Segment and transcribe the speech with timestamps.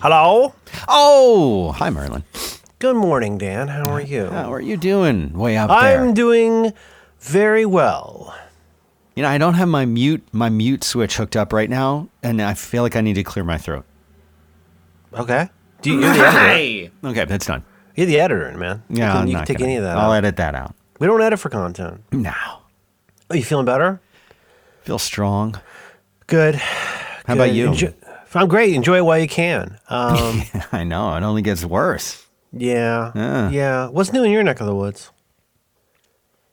[0.00, 0.54] Hello.
[0.86, 2.22] Oh, hi, Merlin.
[2.78, 3.68] Good morning, Dan.
[3.68, 4.26] How are you?
[4.26, 5.32] How are you doing?
[5.36, 6.72] Way up I'm doing
[7.20, 8.34] very well.
[9.16, 12.40] You know, I don't have my mute my mute switch hooked up right now, and
[12.40, 13.84] I feel like I need to clear my throat.
[15.12, 15.48] Okay.
[15.82, 16.92] Do you, you're the editor.
[17.04, 17.64] Okay, that's done.
[17.96, 18.82] You're the editor, man.
[18.88, 19.96] Yeah, you can, I'm you not can take gonna- any of that.
[19.98, 20.18] I'll out.
[20.18, 20.74] edit that out.
[21.00, 22.02] We don't edit for content.
[22.12, 22.62] Now,
[23.30, 24.00] Are you feeling better?
[24.82, 25.60] feel strong.
[26.28, 26.54] Good.
[26.54, 27.66] How about you?
[27.68, 27.94] Enjoy-
[28.34, 28.74] I'm great.
[28.74, 29.78] Enjoy it while you can.
[29.88, 30.42] Um,
[30.72, 32.26] I know it only gets worse.
[32.52, 33.12] yeah.
[33.14, 33.50] Yeah.
[33.50, 33.88] Yeah.
[33.88, 35.10] What's new in your neck of the woods?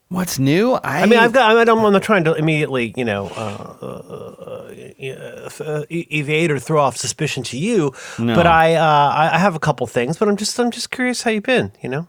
[0.08, 0.74] What's new?
[0.74, 1.50] I, I mean, I've got.
[1.50, 6.60] I mean, I'm not trying to immediately, you know, uh, uh, uh, uh, evade or
[6.60, 7.92] throw off suspicion to you.
[8.16, 8.36] No.
[8.36, 10.16] But I, uh, I I have a couple things.
[10.16, 11.72] But I'm just, I'm just curious how you've been.
[11.82, 12.08] You know,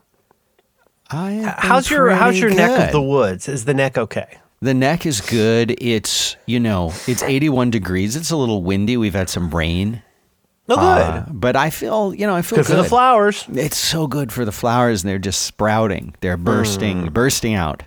[1.10, 3.49] I how's your, how's your pretty neck of the woods?
[3.49, 4.38] Is the neck okay?
[4.60, 5.76] The neck is good.
[5.82, 8.16] It's you know, it's 81 degrees.
[8.16, 8.98] It's a little windy.
[8.98, 10.02] We've had some rain.
[10.68, 10.82] No good.
[10.84, 12.76] Uh, but I feel, you know, I feel good, good.
[12.76, 13.46] for the flowers.
[13.54, 16.14] It's so good for the flowers, and they're just sprouting.
[16.20, 17.14] They're bursting, Mm.
[17.14, 17.84] bursting out.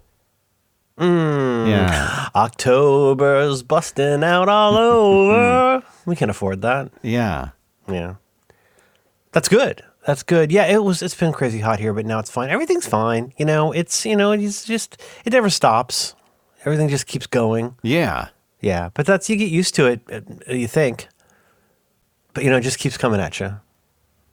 [0.98, 5.82] Yeah, October's busting out all over.
[6.06, 6.90] we can afford that.
[7.02, 7.50] yeah.
[7.88, 8.14] Yeah,
[9.32, 9.82] that's good.
[10.06, 10.52] That's good.
[10.52, 11.02] Yeah, it was.
[11.02, 12.50] It's been crazy hot here, but now it's fine.
[12.50, 13.32] Everything's fine.
[13.36, 16.14] You know, it's you know, it's just it never stops.
[16.64, 17.74] Everything just keeps going.
[17.82, 18.28] Yeah.
[18.60, 20.00] Yeah, but that's you get used to it.
[20.12, 21.08] uh, You think,
[22.34, 23.56] but you know, it just keeps coming at you.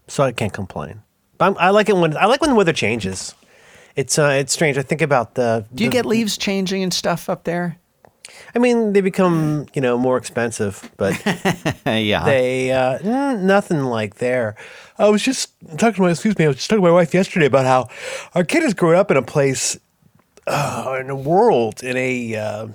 [0.08, 1.02] So I can't complain.
[1.38, 3.34] But I'm, I like it when I like when the weather changes.
[3.96, 4.78] It's uh, it's strange.
[4.78, 5.66] I think about the.
[5.74, 7.78] Do you the- get leaves changing and stuff up there?
[8.54, 11.14] I mean, they become you know more expensive, but
[11.86, 12.26] yeah.
[12.26, 14.56] they uh, mm, nothing like there.
[15.00, 16.44] I was just talking to my excuse me.
[16.46, 17.88] I was just talking to my wife yesterday about how
[18.36, 19.78] our kid has grown up in a place,
[20.48, 22.68] uh, in a world, in a uh,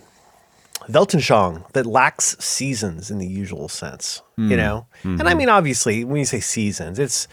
[0.89, 4.23] Weltanschauung that lacks seasons in the usual sense.
[4.37, 7.29] You know, and I mean, obviously, when you say seasons, it's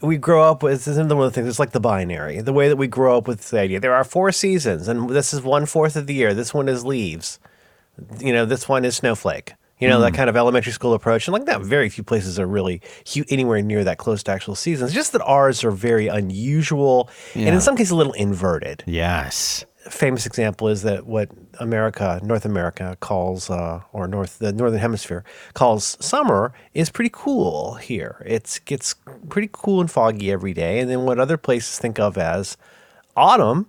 [0.00, 1.48] we grow up with this is one of the things.
[1.48, 3.80] It's like the binary, the way that we grow up with the idea.
[3.80, 6.34] There are four seasons, and this is one fourth of the year.
[6.34, 7.38] This one is leaves
[8.20, 9.54] you know, this one is snowflake.
[9.78, 11.26] You know, that kind of elementary school approach.
[11.26, 12.80] And like that, very few places are really
[13.28, 14.92] anywhere near that close to actual seasons.
[14.94, 18.84] Just that ours are very unusual and in some cases a little inverted.
[18.86, 19.64] yes.
[19.90, 21.28] Famous example is that what
[21.58, 27.74] America, North America calls, uh, or North, the Northern Hemisphere calls summer is pretty cool
[27.74, 28.22] here.
[28.24, 28.94] It gets
[29.28, 30.78] pretty cool and foggy every day.
[30.78, 32.56] And then what other places think of as
[33.16, 33.66] autumn,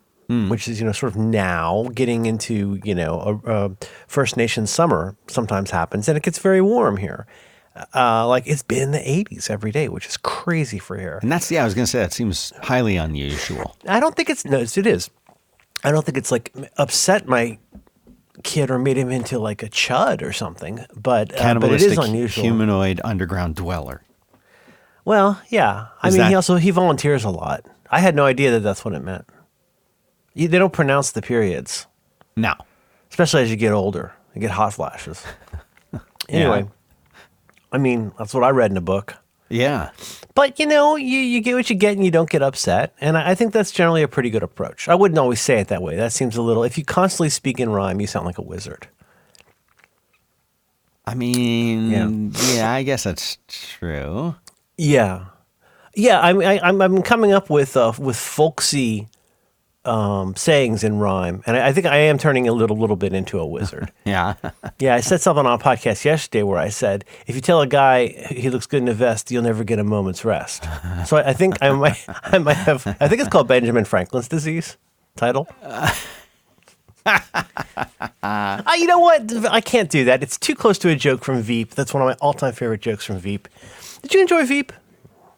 [0.50, 3.72] which is, you know, sort of now getting into, you know, a, a
[4.07, 7.28] First Nation summer sometimes happens and it gets very warm here.
[7.95, 11.19] Uh, like it's been in the 80s every day, which is crazy for here.
[11.24, 11.62] And that's yeah.
[11.62, 13.75] I was gonna say that seems highly unusual.
[13.88, 15.09] I don't think it's no, it's- it is.
[15.83, 17.57] I don't think it's like upset my
[18.44, 20.85] kid or made him into like a chud or something.
[20.95, 22.44] But uh, but it is unusual.
[22.44, 24.03] humanoid underground dweller.
[25.05, 25.88] Well, yeah.
[26.01, 27.66] I Is mean, he also he volunteers a lot.
[27.91, 29.25] I had no idea that that's what it meant.
[30.33, 31.85] You, they don't pronounce the periods,
[32.35, 32.55] No.
[33.11, 34.13] especially as you get older.
[34.33, 35.23] You get hot flashes.
[36.29, 36.65] anyway,
[37.71, 39.15] I mean that's what I read in a book.
[39.50, 39.91] Yeah.
[40.35, 42.95] But you know, you, you get what you get and you don't get upset.
[42.99, 44.89] And I, I think that's generally a pretty good approach.
[44.89, 45.95] I wouldn't always say it that way.
[45.95, 48.88] That seems a little, if you constantly speak in rhyme, you sound like a wizard.
[51.05, 52.71] I mean, yeah.
[52.71, 54.35] I guess that's true.
[54.77, 55.25] Yeah.
[55.94, 56.19] Yeah.
[56.19, 59.07] I mean, I, I'm, I'm coming up with, uh, with folksy
[59.85, 61.44] um, sayings in rhyme.
[61.45, 63.91] And I, I think I am turning a little, little bit into a wizard.
[64.05, 64.35] Yeah.
[64.79, 64.95] yeah.
[64.95, 68.07] I said something on a podcast yesterday where I said, if you tell a guy
[68.07, 70.67] he looks good in a vest, you'll never get a moment's rest.
[71.05, 74.27] So I, I think I might, I might have, I think it's called Benjamin Franklin's
[74.27, 74.77] disease
[75.16, 75.47] title.
[78.23, 79.45] Uh, you know what?
[79.47, 80.23] I can't do that.
[80.23, 81.71] It's too close to a joke from Veep.
[81.75, 83.47] That's one of my all-time favorite jokes from Veep.
[84.01, 84.71] Did you enjoy Veep?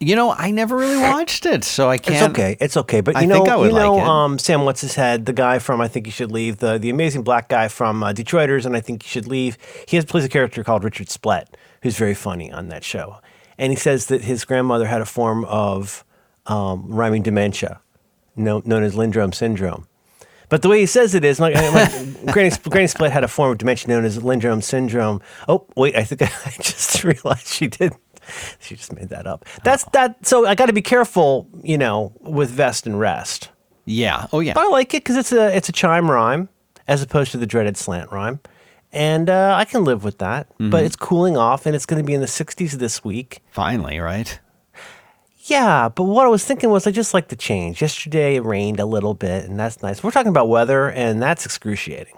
[0.06, 2.16] You know, I never really watched it, so I can't.
[2.16, 2.58] It's okay.
[2.60, 3.02] It's okay.
[3.02, 4.08] But you I know, think I would you know, like it.
[4.08, 5.26] um, Sam, what's his head?
[5.26, 6.58] The guy from I think you should leave.
[6.58, 9.58] The the amazing black guy from uh, Detroiters, and I think you should leave.
[9.88, 13.18] He has plays a character called Richard Splett, who's very funny on that show,
[13.58, 16.06] and he says that his grandmother had a form of
[16.46, 17.82] um, rhyming dementia,
[18.36, 19.88] known, known as Lindrome syndrome.
[20.50, 23.52] But the way he says it is, like, like Granny, Granny Split had a form
[23.52, 25.22] of dementia known as Lindrome syndrome.
[25.48, 27.94] Oh, wait, I think I just realized she did.
[28.60, 29.46] She just made that up.
[29.64, 30.26] That's that.
[30.26, 33.50] So I got to be careful, you know, with vest and rest.
[33.86, 34.28] Yeah.
[34.34, 34.54] Oh, yeah.
[34.54, 36.50] But I like it because it's a it's a chime rhyme
[36.88, 38.40] as opposed to the dreaded slant rhyme,
[38.92, 40.48] and uh, I can live with that.
[40.60, 43.42] But it's cooling off, and it's going to be in the 60s this week.
[43.52, 44.40] Finally, right?
[45.48, 47.80] Yeah, but what I was thinking was I just like the change.
[47.82, 50.04] Yesterday it rained a little bit, and that's nice.
[50.04, 52.16] We're talking about weather, and that's excruciating.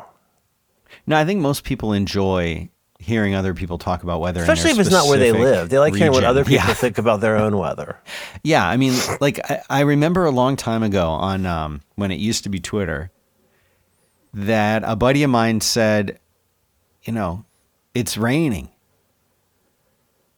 [1.05, 4.79] No, I think most people enjoy hearing other people talk about weather, in Especially if
[4.79, 5.69] it's not where they live.
[5.69, 6.73] They like hearing what other people Yeah.
[6.73, 7.97] think about their own weather.
[8.43, 12.19] Yeah, I mean, like I, I remember a long time ago on um, when it
[12.19, 13.11] used to be Twitter
[14.33, 16.19] that a buddy of mine said,
[17.03, 17.45] you know,
[17.93, 18.69] it's raining.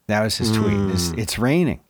[0.07, 0.73] That was his tweet.
[0.91, 1.19] It's, Hmm.
[1.19, 1.81] it's raining.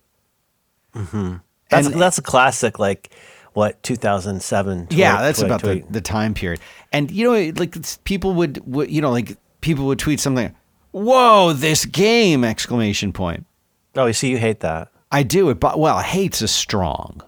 [0.93, 3.13] That's And- that's a classic, like
[3.53, 4.87] what 2007.
[4.87, 6.59] tweet- yeah, that's about the, the time period.
[6.91, 10.53] And you know, like people would, would, you know, like people would tweet something.
[10.91, 12.43] Whoa, this game!
[12.43, 13.45] Exclamation point.
[13.95, 14.89] Oh, you see, you hate that.
[15.11, 17.21] I do it, but well, hate's a strong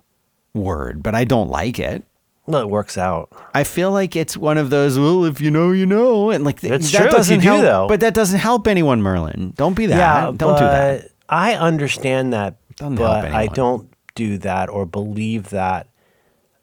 [0.54, 2.04] word, but I don't like it.
[2.48, 3.30] Well, it works out.
[3.54, 4.98] I feel like it's one of those.
[4.98, 7.62] Well, if you know, you know, and like It's that true doesn't you do, help.
[7.62, 7.88] though.
[7.88, 9.54] But that doesn't help anyone, Merlin.
[9.56, 9.98] Don't be that.
[9.98, 11.12] yeah, don't do that.
[11.30, 15.88] I understand that, Doesn't but I don't do that or believe that.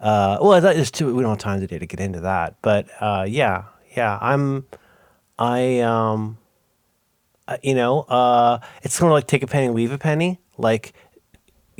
[0.00, 1.14] Uh, well, that is too.
[1.14, 3.64] We don't have time today to get into that, but uh, yeah,
[3.96, 4.66] yeah, I'm.
[5.38, 6.38] I um,
[7.62, 10.40] you know, uh, it's kind of like take a penny, leave a penny.
[10.56, 10.92] Like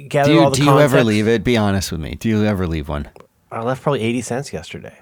[0.09, 1.43] gather Do all you the do you ever leave it?
[1.45, 2.15] Be honest with me.
[2.15, 3.09] Do you ever leave one?
[3.51, 4.97] I left probably eighty cents yesterday.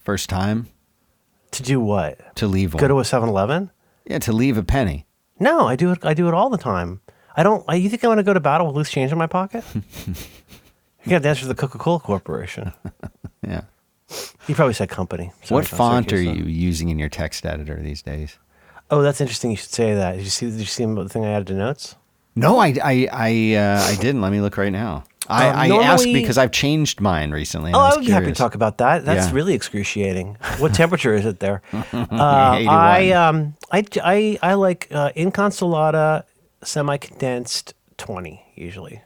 [0.00, 0.68] First time
[1.52, 2.36] To do what?
[2.36, 2.80] to leave one.
[2.80, 3.70] Go to a 7-Eleven?
[4.06, 5.06] yeah, to leave a penny.
[5.40, 6.04] No, I do it.
[6.04, 7.00] I do it all the time.
[7.36, 7.64] I don't.
[7.66, 9.64] I, you think I'm going to go to battle with loose change in my pocket?
[10.06, 12.72] you got to answer to the Coca Cola Corporation.
[13.46, 13.62] Yeah.
[14.46, 15.30] You probably said company.
[15.42, 18.38] Sorry, what font are you using in your text editor these days?
[18.94, 19.50] Oh, that's interesting.
[19.50, 20.16] You should say that.
[20.16, 20.46] Did you see?
[20.50, 21.96] Did you see the thing I added to notes?
[22.36, 24.20] No, I I I, uh, I didn't.
[24.20, 25.02] Let me look right now.
[25.26, 27.72] I, Um, I asked because I've changed mine recently.
[27.72, 29.04] Oh, I would be happy to talk about that.
[29.04, 29.34] That's Yeah.
[29.34, 30.36] really excruciating.
[30.58, 31.62] What temperature is it there?
[31.72, 36.24] Uh, I um I I I like uh, inconsolata
[36.62, 39.00] semi condensed twenty usually.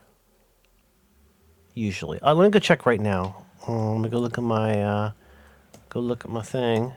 [1.75, 3.37] Usually, uh, let me go check right now.
[3.69, 5.13] Uh, let me go look at my uh,
[5.91, 6.93] go look at my thing.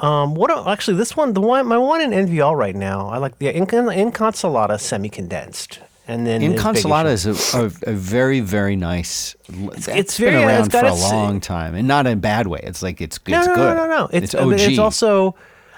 [0.00, 3.08] Um, what a- actually this one the one my one in nvALT right now.
[3.08, 8.40] I like the incon, inconsolata semi condensed, and then Inconsolata is a, a, a very
[8.40, 9.36] very nice.
[9.48, 12.60] It's, it's been very- around for a long time, and not in a bad way.
[12.62, 13.76] It's like it's No, it's no, good.
[13.76, 14.08] no, no, no.
[14.12, 14.52] It's, it's OG.
[14.60, 15.36] it's also,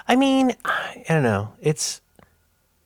[0.08, 1.52] I mean, I don't know.
[1.60, 2.00] It's,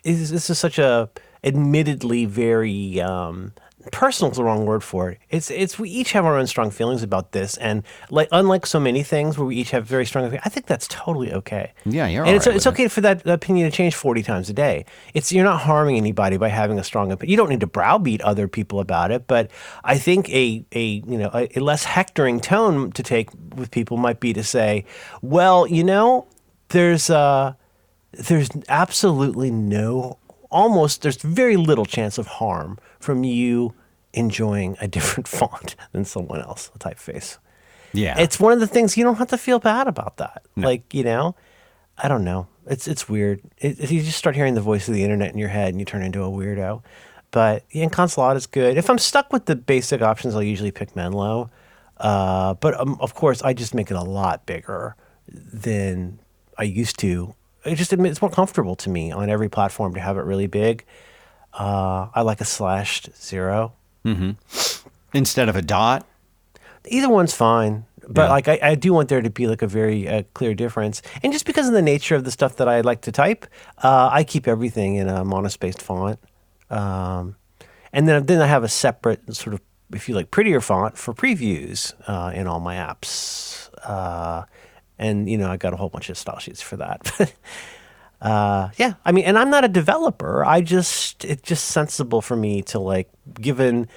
[0.03, 1.09] it's this is such a
[1.45, 3.53] admittedly very um,
[3.93, 5.19] personal is the wrong word for it.
[5.31, 8.81] It's it's we each have our own strong feelings about this, and like unlike so
[8.81, 11.73] many things where we each have very strong, opinions, I think that's totally okay.
[11.85, 14.53] Yeah, you're and it's right it's okay for that opinion to change forty times a
[14.53, 14.85] day.
[15.15, 17.31] It's you're not harming anybody by having a strong opinion.
[17.31, 19.51] You don't need to browbeat other people about it, but
[19.85, 23.97] I think a a you know a, a less hectoring tone to take with people
[23.97, 24.85] might be to say,
[25.23, 26.27] well, you know,
[26.69, 27.55] there's uh
[28.13, 30.19] there's absolutely no
[30.51, 33.73] almost there's very little chance of harm from you
[34.13, 37.39] enjoying a different font than someone else, a typeface.
[37.93, 38.19] yeah.
[38.19, 40.43] It's one of the things you don't have to feel bad about that.
[40.57, 41.35] Like, you know,
[41.99, 42.47] I don't know.
[42.67, 43.41] It's it's weird.
[43.59, 45.85] It, you just start hearing the voice of the internet in your head and you
[45.85, 46.83] turn into a weirdo.
[47.31, 48.77] But yeah, Consulate is good.
[48.77, 51.51] If I'm stuck with the basic options, I'll usually pick Menlo.
[51.97, 54.97] Uh, but um, of course, I just make it a lot bigger
[55.29, 56.19] than
[56.59, 57.35] I used to.
[57.65, 60.47] It just admit- it's more comfortable to me on every platform to have it really
[60.47, 60.85] big.
[61.53, 63.75] Uh, I like a slashed zero.
[65.13, 66.07] Instead of a dot.
[66.89, 68.31] either one's fine but Yeah.
[68.31, 71.03] like I, I do want there to be like a very uh, clear difference.
[71.23, 73.47] And just because of the nature of the stuff that i like to type
[73.83, 76.19] uh, i keep everything in a monospaced font.
[76.71, 77.37] Um,
[77.93, 79.61] and then then i have a separate sort of
[79.93, 83.69] if you like prettier font for previews uh, in all my apps.
[83.85, 84.45] Uh,
[84.99, 87.01] and you know i got a whole bunch of style sheets for that
[88.21, 90.45] uh, yeah, I mean, and I'm not a developer.
[90.45, 93.09] I just it's just sensible for me to like,
[93.41, 93.89] given.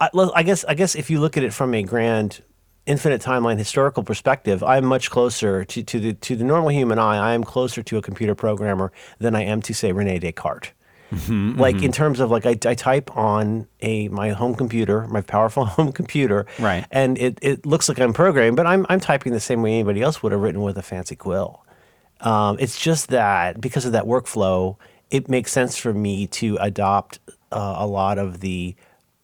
[0.00, 2.42] I, I guess I guess if you look at it from a grand,
[2.86, 7.18] infinite timeline historical perspective, I'm much closer to, to the to the normal human eye.
[7.30, 10.72] I am closer to a computer programmer than I am to say Rene Descartes.
[11.28, 15.64] like in terms of like I, I type on a my home computer, my powerful
[15.76, 16.86] home computer, Right.
[16.92, 20.02] and it, it looks like I'm programming, but I'm I'm typing the same way anybody
[20.02, 21.64] else would have written with a fancy quill.
[22.20, 24.76] Um, it's just that because of that workflow,
[25.10, 27.18] it makes sense for me to adopt
[27.52, 28.74] uh, a lot of the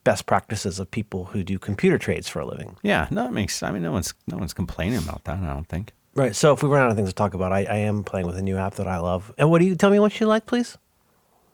[0.05, 2.77] best practices of people who do computer trades for a living.
[2.83, 3.63] Yeah, no, it makes.
[3.63, 5.39] I mean, no one's no one's complaining about that.
[5.39, 5.93] I don't think.
[6.15, 6.35] Right.
[6.35, 8.39] So if we run out of things to talk about, I, I am playing with
[8.39, 9.35] a new app that I love.
[9.37, 10.79] And what do you tell me what you like, please?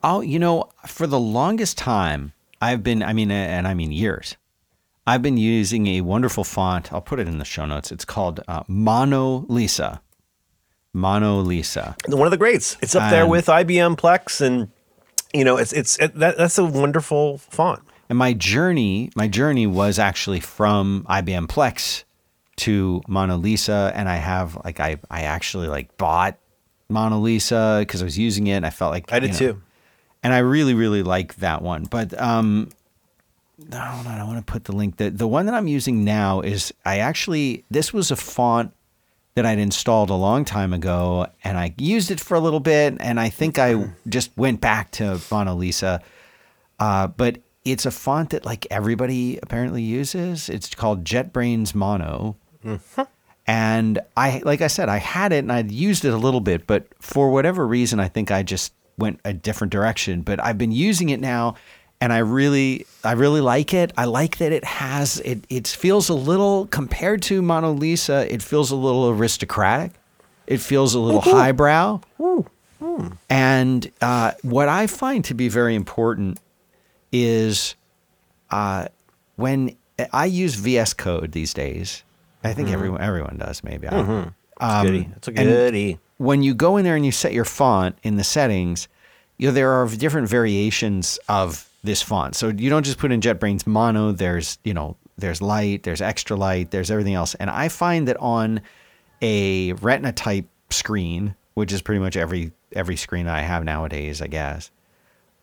[0.05, 3.03] Oh, you know, for the longest time, I've been.
[3.03, 4.37] I mean, and I mean years.
[5.05, 6.93] I've been using a wonderful font.
[6.93, 7.91] I'll put it in the show notes.
[7.91, 9.99] It's called uh, MonoLisa.
[10.95, 11.95] MonoLisa.
[12.09, 12.77] One of the greats.
[12.83, 14.69] It's up there Um, with IBM Plex, and
[15.33, 17.81] you know, it's it's it, that, that's a wonderful font.
[18.09, 22.05] And my journey, my journey was actually from IBM Plex
[22.57, 26.37] to MonoLisa, and I have like I I actually like bought
[26.91, 28.53] MonoLisa because I was using it.
[28.57, 29.63] And I felt like I did know, too.
[30.23, 31.85] and I really really like that one.
[31.85, 32.69] But um,
[33.71, 34.99] no, hold on, I want to put the link.
[34.99, 38.75] The the one that I'm using now is I actually this was a font
[39.35, 42.97] that I'd installed a long time ago, and I used it for a little bit,
[43.01, 46.01] and I think I just went back to MonoLisa.
[46.79, 50.49] Uh, but it's a font that like everybody apparently uses.
[50.49, 52.37] It's called JetBrains Mono.
[53.47, 56.67] And I, like I said, I had it and I'd used it a little bit,
[56.67, 60.23] but for whatever reason, I think I just went a different direction.
[60.23, 61.55] But I've been using it now,
[62.03, 63.93] and I really, I really like it.
[63.97, 65.45] I like that it has it.
[65.49, 68.29] It feels a little compared to MonoLisa.
[68.29, 69.93] It feels a little aristocratic.
[70.49, 72.01] It feels a little highbrow.
[73.31, 76.41] And uh, what I find to be very important
[77.13, 77.77] is
[78.51, 78.89] uh,
[79.37, 79.77] when
[80.13, 82.03] I use VS Code these days.
[82.43, 83.63] I think everyone everyone does.
[83.63, 83.87] Maybe.
[83.87, 84.33] I don't know.
[84.61, 85.13] Um.
[85.17, 86.01] It's a goodie.
[86.19, 88.89] when you go in there and you set your font in the settings,
[89.39, 92.37] you know there are different variations of this font.
[92.37, 94.13] So you don't just put in JetBrains Mono.
[94.13, 97.35] There's you know there's light, there's extra light, there's everything else.
[97.35, 98.61] And I find that on
[99.21, 104.27] a Retina type screen, which is pretty much every every screen I have nowadays, I
[104.27, 104.71] guess,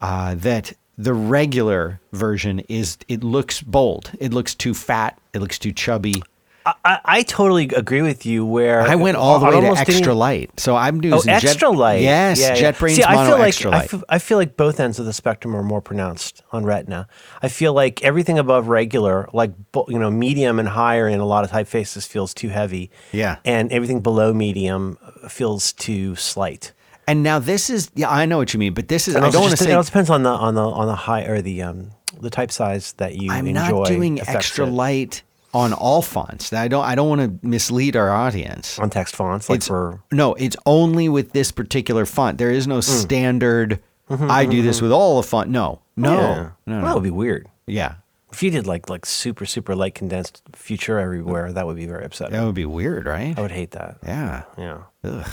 [0.01, 4.11] uh, that the regular version is it looks bold.
[4.19, 5.19] It looks too fat.
[5.33, 6.21] It looks too chubby.
[6.65, 8.45] I, I totally agree with you.
[8.45, 10.51] Where I went all the way to didn't- extra light.
[10.59, 12.01] So I'm doing Oh, Jet- extra light.
[12.01, 12.71] Yes, Yeah, yeah.
[12.71, 13.89] JetBrains See, I feel like extra I light.
[13.89, 17.07] feel, I feel like both ends of the spectrum are more pronounced on Retina.
[17.41, 19.51] I feel like everything above regular, like
[19.87, 22.91] you know, medium and higher in a lot of typefaces, feels too heavy.
[23.11, 23.37] Yeah.
[23.45, 24.97] and everything below medium
[25.27, 26.73] feels too slight.
[27.07, 29.31] And now this is yeah, I know what you mean, but this is And I
[29.31, 31.63] don't want to say it depends on the on the on the high or the
[31.63, 33.79] um the type size that you I'm enjoy.
[33.79, 34.71] not doing extra it.
[34.71, 35.23] light
[35.53, 36.53] on all fonts.
[36.53, 38.77] I don't I don't want to mislead our audience.
[38.79, 42.37] on text fonts, like It's for no, it's only with this particular font.
[42.37, 42.81] There is no Hmm.
[42.81, 43.79] standard.
[44.09, 44.85] Mm-hmm, I mm-hmm, do this mm-hmm.
[44.85, 45.49] with all the font.
[45.49, 46.17] No, no, Yeah.
[46.19, 46.81] no, Well, no.
[46.81, 47.47] that would be weird.
[47.67, 47.95] yeah,
[48.31, 52.05] If you did like like super super light condensed Futura everywhere, that would be very
[52.05, 52.33] upsetting.
[52.33, 53.37] that would be weird, right?
[53.37, 53.97] I would hate that.
[54.05, 55.27] Yeah, Yeah, Ugh.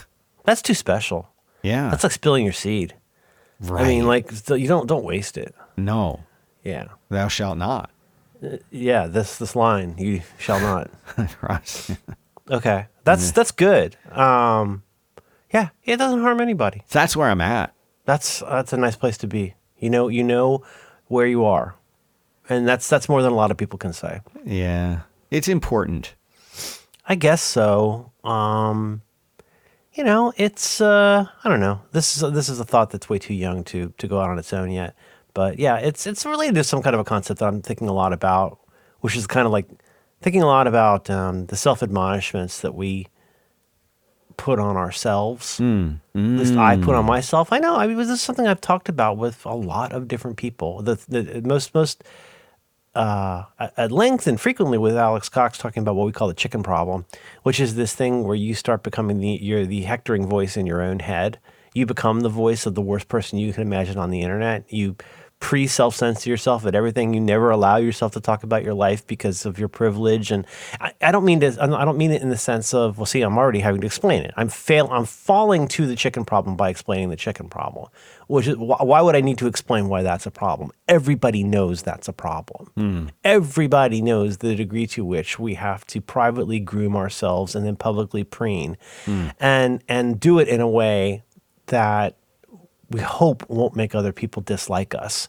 [0.45, 1.29] that's too special.
[1.63, 1.89] yeah.
[1.91, 2.95] That's like spilling your seed.
[3.61, 3.85] right.
[3.85, 5.55] I mean, like you don't don't waste it.
[5.79, 6.21] no,
[6.63, 7.91] Yeah, thou shalt not.
[8.71, 9.07] Yeah.
[9.07, 10.91] This this line you shall not.
[11.43, 11.91] Ross.
[12.51, 13.97] Okay, that's that's good.
[14.11, 14.83] Um,
[15.53, 16.83] yeah, it doesn't harm anybody.
[16.91, 17.75] That's where I'm at.
[18.05, 19.55] That's that's a nice place to be.
[19.79, 20.65] You know, you know
[21.09, 21.75] where you are,
[22.49, 24.21] and that's that's more than a lot of people can say.
[24.45, 25.01] Yeah,
[25.31, 26.15] it's important.
[27.09, 28.13] I guess so.
[28.25, 29.03] Um,
[29.95, 31.81] you know, it's uh, I don't know.
[31.93, 34.39] This is this is a thought that's way too young to to go out on
[34.39, 34.95] its own yet.
[35.37, 37.93] But yeah, it's it's related to some kind of a concept that I'm thinking a
[37.93, 38.59] lot about,
[39.01, 39.69] which is kind of like
[40.23, 43.09] thinking a lot about um, the self admonishments that we
[44.39, 45.61] put on ourselves.
[46.15, 47.53] At least I put on myself.
[47.53, 47.77] I know.
[47.77, 50.81] I mean, this is something I've talked about with a lot of different people.
[50.81, 52.03] The, the most most
[52.95, 56.35] uh, at at length and frequently with Alex Cox talking about what we call the
[56.35, 57.05] chicken problem,
[57.43, 60.81] which is this thing where you start becoming the you're the hectoring voice in your
[60.81, 61.39] own head.
[61.75, 64.73] You become the voice of the worst person you can imagine on the internet.
[64.73, 64.97] You
[65.39, 67.15] pre self censor yourself at everything.
[67.15, 70.31] You never allow yourself to talk about your life because of your privilege.
[70.31, 70.47] And
[70.81, 71.57] I, I don't mean to.
[71.61, 74.23] I don't mean it in the sense of well, see, I'm already having to explain
[74.23, 74.33] it.
[74.37, 74.89] I'm fail.
[74.91, 77.89] I'm falling to the chicken problem by explaining the chicken problem.
[78.29, 80.73] Which is wh- why would I need to explain why that's a problem?
[80.89, 82.71] Everybody knows that's a problem.
[82.75, 83.07] Hmm.
[83.23, 88.25] Everybody knows the degree to which we have to privately groom ourselves and then publicly
[88.25, 89.29] preen, hmm.
[89.39, 91.23] and and do it in a way
[91.67, 92.17] that
[92.91, 95.29] we hope won't make other people dislike us.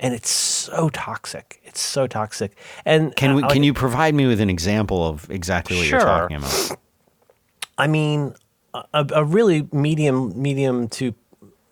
[0.00, 1.60] And it's so toxic.
[1.64, 2.56] It's so toxic.
[2.84, 3.42] And Can we?
[3.44, 6.72] Can you provide me with an example of exactly what you're talking about?
[7.78, 8.34] I mean,
[8.74, 11.14] a, a really medium, medium to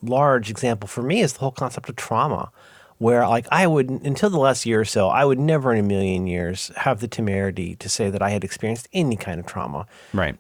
[0.03, 2.51] large example for me is the whole concept of trauma,
[2.99, 5.83] where like I would until the last year or so, I would never in a
[5.83, 9.87] million years have the temerity to say that I had experienced any kind of trauma.
[10.13, 10.37] Right.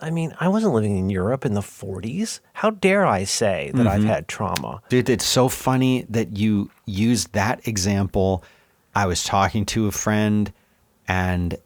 [0.00, 2.40] I mean, I wasn't living in Europe in the 40s.
[2.52, 4.08] How dare I say that I've mm-hmm.
[4.08, 4.80] had trauma?
[4.88, 8.44] Dude, it's so funny that you used that example.
[8.94, 10.52] I was talking to a friend
[11.08, 11.56] and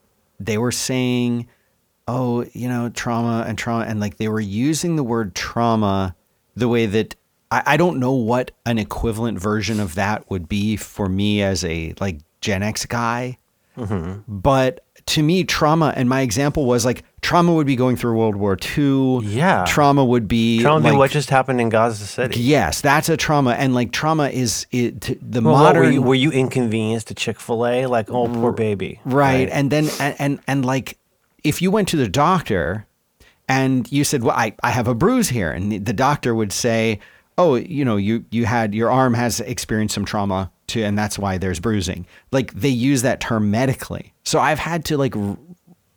[0.40, 1.48] they were saying,
[2.08, 3.84] oh, you know, trauma and trauma.
[3.84, 6.16] And like they were using the word trauma
[6.54, 7.14] the way that
[7.50, 11.64] I, I don't know what an equivalent version of that would be for me as
[11.64, 13.38] a like Gen X guy.
[13.76, 14.20] Mm-hmm.
[14.28, 18.36] But to me, trauma, and my example was like trauma would be going through World
[18.36, 19.20] War II.
[19.22, 19.64] Yeah.
[19.66, 22.40] Trauma would be Trauma like, what just happened in Gaza City.
[22.40, 26.14] Yes, that's a trauma, and like trauma is it the Well, modern were, you, were
[26.14, 27.86] you inconvenienced to Chick Fil A?
[27.86, 29.00] Like, oh, poor baby.
[29.04, 30.98] right, and then and, and and like
[31.44, 32.86] if you went to the doctor
[33.48, 37.00] and you said, "Well, I, I have a bruise here," and the doctor would say,
[37.36, 41.18] "Oh, you know, you you had your arm has experienced some trauma to, and that's
[41.18, 45.38] why there's bruising." Like they use that term medically, so I've had to like r-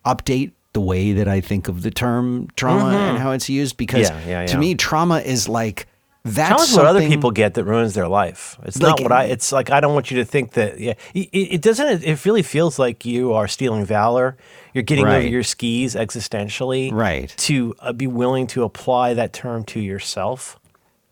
[0.05, 4.09] update the way that I think of the term trauma and how it's used because
[4.09, 4.29] Mm-hmm.
[4.29, 5.87] Yeah, yeah, to me, trauma is like
[6.25, 8.57] that's Trauma's what other people get that ruins their life.
[8.63, 9.25] It's Like- not what I.
[9.25, 10.79] It's like I don't want you to think that.
[10.79, 12.03] Yeah, it, it doesn't.
[12.03, 14.35] It really feels like you are stealing valor.
[14.73, 17.33] You're getting over your skis existentially, Right.
[17.37, 20.59] To uh, be willing to apply that term to yourself.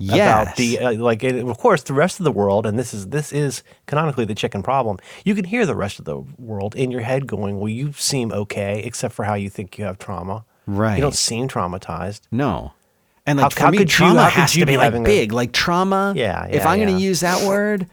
[0.03, 0.43] Yes.
[0.43, 3.07] About the uh, like, it, of course, the rest of the world, and this is
[3.07, 4.97] this is canonically the chicken problem.
[5.25, 8.31] You can hear the rest of the world in your head going, "Well, you seem
[8.31, 10.45] okay, except for how you think you have trauma.
[10.65, 10.95] Right.
[10.95, 12.73] You don't seem traumatized." No.
[13.25, 14.83] And like How- for how me, could you- trauma could has you to be like
[14.85, 15.31] having a- big.
[15.31, 16.13] Like trauma.
[16.15, 17.87] Yeah, If I'm going to use that word,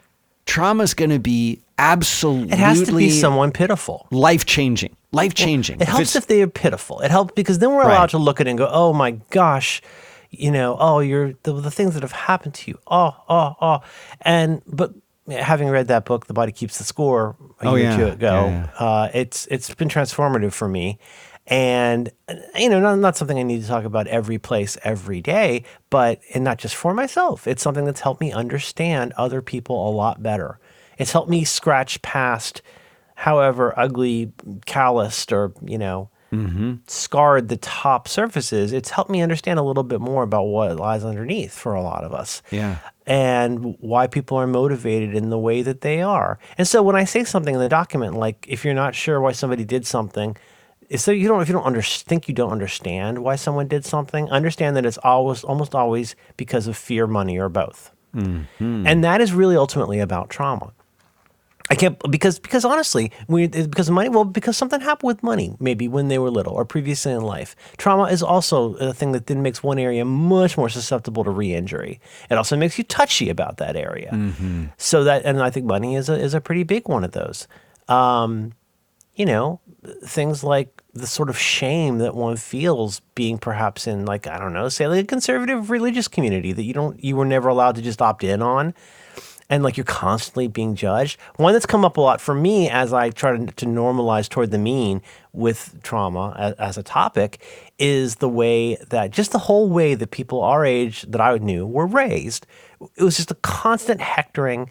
[0.46, 4.08] trauma's going to be absolutely It has to be someone pitiful.
[4.10, 4.96] life changing.
[5.12, 5.80] Life changing.
[5.80, 7.00] It helps if they are pitiful.
[7.00, 8.10] It helps because then we're allowed Right.
[8.10, 9.80] to look at it and go, "Oh my gosh,
[10.30, 12.78] you know, oh you're the, the things that have happened to you.
[12.86, 13.80] Oh, oh, oh."
[14.22, 14.92] And but
[15.28, 17.94] having read that book, The Body Keeps the Score, a Oh, year yeah.
[17.94, 20.98] or two ago, Yeah, Uh, it's it's been transformative for me.
[21.46, 22.10] And
[22.56, 26.20] you know, not, not something I need to talk about every place, every day, but
[26.34, 27.46] and not just for myself.
[27.48, 30.58] It's something that's helped me understand other people a lot better.
[30.98, 32.62] It's helped me scratch past
[33.16, 34.32] however ugly,
[34.66, 36.74] calloused, or you know, Mm-hmm.
[36.86, 38.72] scarred the top surfaces.
[38.72, 42.04] It's helped me understand a little bit more about what lies underneath for a lot
[42.04, 42.40] of us.
[42.52, 42.78] Yeah.
[43.04, 46.38] And why people are motivated in the way that they are.
[46.56, 49.32] And so when I say something in the document, like if you're not sure why
[49.32, 50.36] somebody did something,
[50.96, 54.30] so you don't if you don't under, think you don't understand why someone did something,
[54.30, 57.92] understand that it's always almost always because of fear, money, or both.
[58.14, 58.86] Mm-hmm.
[58.86, 60.72] And that is really ultimately about trauma.
[61.70, 64.08] I can't because because honestly, we because of money.
[64.08, 67.54] Well, because something happened with money, maybe when they were little or previously in life.
[67.76, 72.00] Trauma is also a thing that then makes one area much more susceptible to re-injury.
[72.28, 74.10] It also makes you touchy about that area.
[74.78, 77.46] So that, and I think money is a is a pretty big one of those.
[77.88, 78.52] Um,
[79.14, 79.60] you know,
[80.04, 84.52] things like the sort of shame that one feels being perhaps in like I don't
[84.52, 87.82] know, say like a conservative religious community that you don't you were never allowed to
[87.82, 88.74] just opt in on
[89.50, 91.18] and like you're constantly being judged.
[91.36, 94.52] One that's come up a lot for me as I try to, to normalize toward
[94.52, 97.42] the mean with trauma as, as a topic
[97.78, 101.66] is the way that just the whole way that people our age that I knew
[101.66, 102.46] were raised.
[102.96, 104.70] It was just a constant hectoring.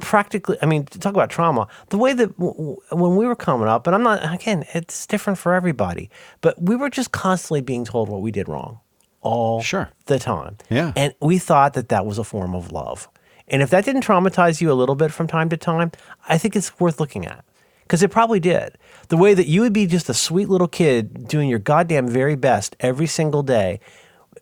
[0.00, 3.36] Practically, I mean, to talk about trauma, the way that w- w- when we were
[3.36, 6.08] coming up, and I'm not, again, it's different for everybody,
[6.40, 8.80] but we were just constantly being told what we did wrong
[9.20, 9.90] all Sure.
[10.06, 10.56] the time.
[10.70, 10.94] Yeah.
[10.96, 13.10] And we thought that that was a form of love.
[13.50, 15.90] And if that didn't traumatize you a little bit from time to time,
[16.28, 17.44] I think it's worth looking at
[17.82, 18.78] because it probably did.
[19.08, 22.36] The way that you would be just a sweet little kid doing your goddamn very
[22.36, 23.80] best every single day,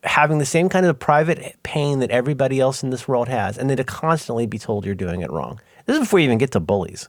[0.04, 3.70] having the same kind of private pain that everybody else in this world has, and
[3.70, 5.58] then to constantly be told you're doing it wrong.
[5.86, 7.08] This is before you even get to bullies.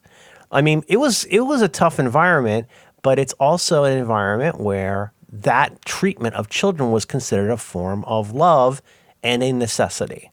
[0.50, 2.68] I mean, it was it was a tough environment,
[3.02, 8.32] but it's also an environment where that treatment of children was considered a form of
[8.32, 8.82] love
[9.22, 10.32] and a necessity.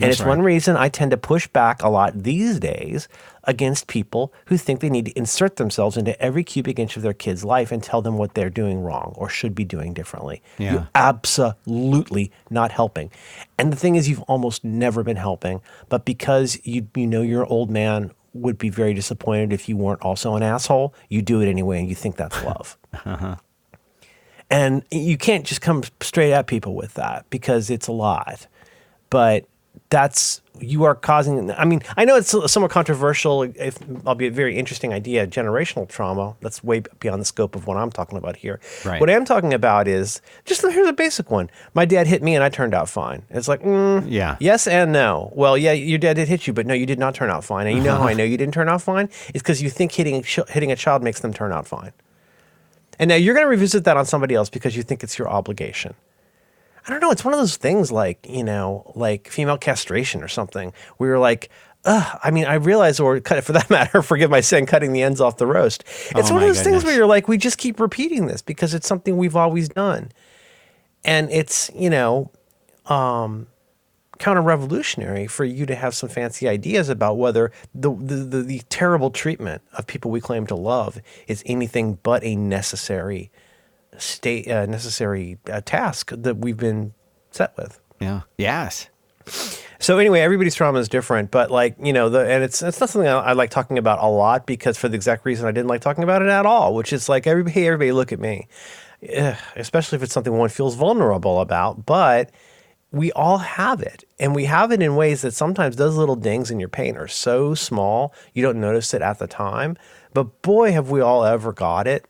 [0.00, 3.08] And That's it's one reason I tend to push back a lot these days
[3.44, 7.12] against people who think they need to insert themselves into every cubic inch of their
[7.12, 10.40] kid's life and tell them what they're doing wrong or should be doing differently.
[10.56, 10.72] Yeah.
[10.72, 13.10] You're absolutely not helping.
[13.58, 17.44] And the thing is, you've almost never been helping, but because you, you know your
[17.46, 21.48] old man would be very disappointed if you weren't also an asshole, you do it
[21.48, 22.76] anyway and you think that's love.
[23.04, 23.36] Uh-huh.
[24.50, 28.46] And you can't just come straight at people with that because it's a lot.
[29.10, 29.44] But
[29.90, 31.50] that's you are causing.
[31.52, 33.44] I mean, I know it's somewhat controversial.
[33.44, 36.34] If I'll be a very interesting idea, generational trauma.
[36.40, 38.58] That's way beyond the scope of what I'm talking about here.
[38.84, 39.00] Right.
[39.00, 41.48] What I'm talking about is just here's a basic one.
[41.74, 43.22] My dad hit me and I turned out fine.
[43.30, 44.36] It's like, mm, Yeah.
[44.40, 45.32] yes and no.
[45.34, 47.66] Well, yeah, your dad did hit you, but no, you did not turn out fine.
[47.68, 49.08] And you know how I know you didn't turn out fine?
[49.28, 51.92] It's because you think hitting hitting a child makes them turn out fine.
[52.98, 55.28] And now you're going to revisit that on somebody else because you think it's your
[55.28, 55.94] obligation.
[56.86, 57.10] I don't know.
[57.10, 60.72] It's one of those things like, you know, like female castration or something.
[60.98, 61.50] We were like,
[61.84, 64.92] Ugh, I mean, I realize, or cut it for that matter, forgive my sin, cutting
[64.92, 65.84] the ends off the roast.
[66.10, 68.74] It's Oh one of those things where you're like, we just keep repeating this because
[68.74, 70.10] it's something we've always done.
[71.04, 72.30] And it's, you know,
[72.86, 73.46] um,
[74.18, 78.62] counter revolutionary for you to have some fancy ideas about whether the, the, the, the
[78.68, 83.30] terrible treatment of people we claim to love is anything but a necessary
[83.96, 86.92] state, uh, necessary uh, task that we've been
[87.30, 87.80] set with.
[88.00, 88.22] Yeah.
[88.36, 88.88] Yes.
[89.78, 92.88] So anyway, everybody's trauma is different, but like you know, the and it's it's not
[92.90, 95.68] something I, I like talking about a lot because for the exact reason I didn't
[95.68, 98.48] like talking about it at all, which is like everybody, hey, everybody, look at me.
[99.02, 101.84] eh, especially if it's something one feels vulnerable about.
[101.86, 102.30] But
[102.90, 106.50] we all have it, and we have it in ways that sometimes those little dings
[106.50, 109.76] in your pain are so small you don't notice it at the time.
[110.14, 112.06] But boy, have we all ever got it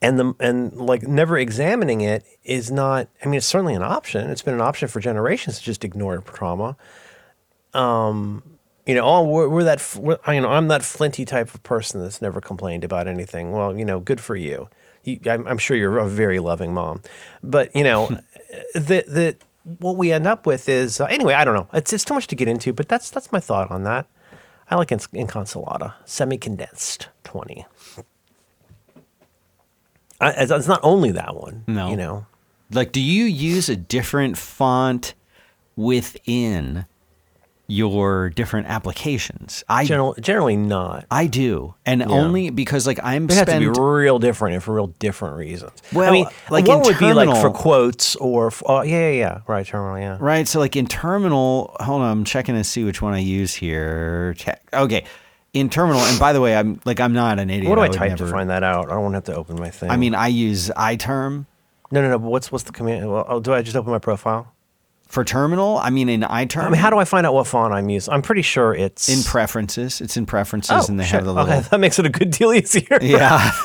[0.00, 4.30] and the and like never examining it is not i mean it's certainly an option.
[4.30, 6.76] It's been an option for generations to just ignore trauma.
[7.74, 8.42] Um
[8.86, 12.00] you know oh we're, we're that we're, you know i'm that flinty type of person
[12.00, 13.52] that's never complained about anything.
[13.52, 14.68] Well you know good for you,
[15.04, 17.02] you I'm, I'm sure you're a very loving mom.
[17.42, 18.08] But you know
[18.74, 19.36] that that
[19.80, 21.68] what we end up with is uh, anyway i don't know.
[21.72, 24.06] It's, it's too much to get into but that's that's my thought on that.
[24.70, 27.66] I like in, inconsolata semi-condensed 20
[30.20, 31.64] I, it's it's not only that one.
[31.66, 31.90] No.
[31.90, 32.26] You know,
[32.72, 35.14] Like, do you use a different font
[35.76, 36.86] within
[37.70, 39.62] your different applications?
[39.68, 41.04] I general, generally not.
[41.10, 44.74] I do, and only because like I'm They have to be real different and for
[44.74, 45.72] real different reasons.
[45.92, 49.18] Well, I mean, like in would be like for quotes or f- oh, yeah, yeah,
[49.18, 50.16] yeah, right, terminal, yeah.
[50.18, 50.48] right.
[50.48, 54.34] So like in terminal, hold on, I'm checking to see which one I use here.
[54.38, 54.62] Check.
[54.72, 55.04] Okay,
[55.52, 57.68] in terminal, and by the way, I'm like I'm not an idiot.
[57.68, 58.86] What do I, would type never- to find that out?
[58.86, 59.90] I don't want to have to open my thing.
[59.90, 61.46] I mean, I use iTerm
[61.90, 62.18] no, no, no.
[62.18, 63.10] But what's what's the command?
[63.10, 64.52] Well, oh, do I just open my profile?
[65.06, 65.78] for terminal.
[65.78, 68.12] I mean, in iTerm, I mean, how do I find out what font I'm using?
[68.12, 70.02] I'm pretty sure it's in preferences.
[70.02, 71.12] It's in preferences, Oh, and they shit.
[71.14, 71.50] have the little.
[71.50, 72.98] Okay, that makes it a good deal easier.
[73.00, 73.50] Yeah.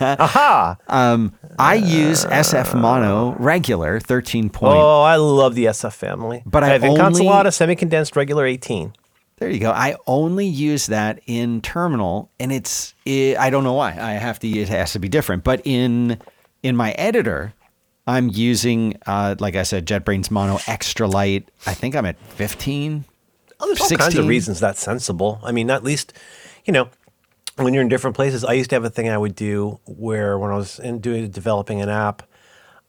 [0.00, 0.76] Aha!
[0.86, 4.76] Um, I use SF Mono regular 13 point.
[4.78, 6.44] Oh, I love the SF family.
[6.46, 8.92] But I have only- Inconsolata semi-condensed regular 18.
[9.38, 9.70] There you go.
[9.70, 13.90] I only use that in terminal, and it's i I don't know why.
[13.90, 14.48] I have to.
[14.48, 15.44] It has to be different.
[15.44, 16.20] But in
[16.62, 17.54] in my editor,
[18.06, 21.50] I'm using, uh, like I said, JetBrains Mono Extra Light.
[21.66, 23.04] I think I'm at 15.
[23.60, 25.40] Oh, there's all kinds of reasons that's sensible.
[25.44, 26.12] I mean, at least,
[26.64, 26.88] you know,
[27.56, 30.38] when you're in different places, I used to have a thing I would do where
[30.38, 32.22] when I was in doing developing an app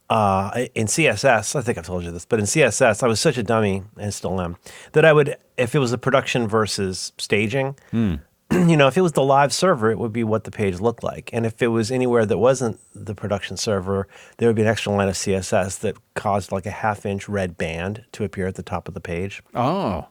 [0.10, 3.38] uh, in CSS, I think I've told you this, but in CSS, I was such
[3.38, 4.58] a dummy and still am
[4.94, 7.76] that I would, if it was a production versus staging,
[8.52, 11.04] you know, if it was the live server, it would be what the page looked
[11.04, 11.30] like.
[11.32, 14.92] And if it was anywhere that wasn't the production server, there would be an extra
[14.92, 18.64] line of CSS that caused like a half inch red band to appear at the
[18.64, 19.44] top of the page.
[19.54, 20.08] Oh,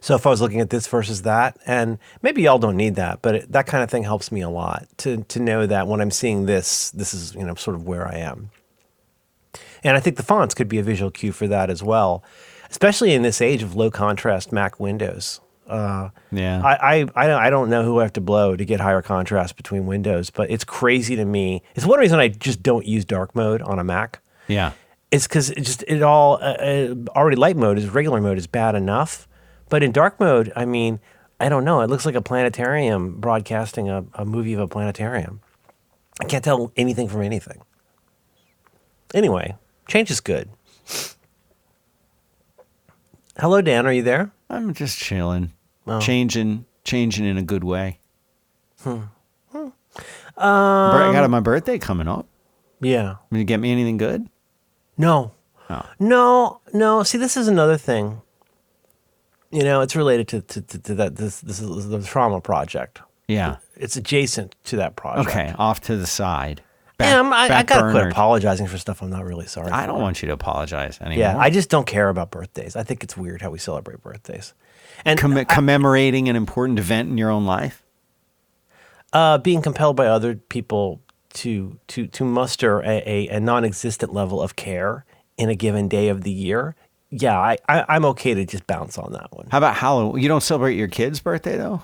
[0.00, 3.20] So if I was looking at this versus that, and maybe y'all don't need that,
[3.20, 6.00] but it, that kind of thing helps me a lot to to know that when
[6.00, 8.50] I'm seeing this, this is you know sort of where I am.
[9.86, 12.22] And I think the fonts could be a visual cue for that as well,
[12.70, 15.40] especially in this age of low contrast Mac Windows.
[15.66, 16.62] Uh, Yeah.
[16.64, 19.86] I, I I don't- know who I have to blow to get higher contrast between
[19.86, 21.62] windows, but it's crazy to me.
[21.74, 24.72] It's one reason I just don't use dark mode on a Mac yeah.
[25.10, 28.46] it's because it just it all uh, uh, already light mode is regular mode is
[28.46, 29.26] bad enough,
[29.68, 31.00] but in dark mode, I mean,
[31.40, 31.80] I don't know.
[31.80, 35.40] It looks like a planetarium broadcasting a, a movie of a planetarium.
[36.20, 37.60] I can't tell anything from anything.
[39.14, 39.54] Anyway,
[39.86, 40.48] change is good.
[43.38, 43.86] Hello, Dan.
[43.86, 44.30] Are you there?
[44.48, 45.52] I'm just chilling,
[45.86, 46.00] Oh.
[46.00, 47.98] changing, changing in a good way.
[48.82, 49.02] Hmm.
[49.52, 49.68] Hmm.
[50.38, 52.26] I got my birthday coming up.
[52.80, 53.16] Yeah.
[53.30, 54.28] Will you get me anything good?
[54.96, 55.32] No.
[55.68, 55.82] Oh.
[55.98, 57.02] No, no.
[57.02, 58.22] See, this is another thing.
[59.50, 61.16] You know, it's related to, to, to, to that.
[61.16, 63.00] This, this is the trauma project.
[63.28, 63.56] Yeah.
[63.76, 65.28] It's adjacent to that project.
[65.28, 65.54] Okay.
[65.58, 66.62] Off to the side.
[67.00, 69.70] Yeah, I'm- I, I gotta quit apologizing for stuff I'm not really sorry.
[69.70, 71.18] I don't want you to apologize anymore.
[71.18, 72.74] Yeah, I just don't care about birthdays.
[72.76, 74.54] I think it's weird how we celebrate birthdays,
[75.04, 77.82] and Comm- commemorating an important event in your own life.
[79.12, 81.00] uh, being compelled by other people
[81.34, 85.04] to to to muster a, a, a non-existent level of care
[85.36, 86.74] in a given day of the year.
[87.10, 89.48] Yeah, I, I I'm okay to just bounce on that one.
[89.50, 90.22] How about Halloween?
[90.22, 91.82] You don't celebrate your kid's birthday though.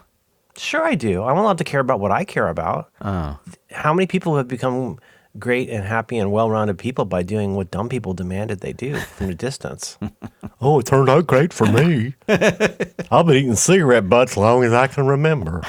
[0.57, 1.23] Sure, I do.
[1.23, 2.91] I'm allowed to care about what I care about.
[3.01, 3.39] Oh,
[3.71, 4.99] How many people have become
[5.39, 9.31] great and happy and well-rounded people by doing what dumb people demanded they do from
[9.31, 9.99] a distance?
[10.61, 12.15] oh, it turned out great for me.
[12.29, 15.63] I've been eating cigarette butts long as I can remember.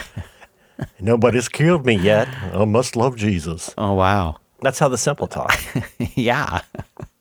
[0.99, 2.27] Nobody's killed me yet.
[2.53, 3.73] I must love Jesus.
[3.77, 4.37] oh wow.
[4.61, 5.53] That's how the simple talk.
[6.15, 6.61] yeah.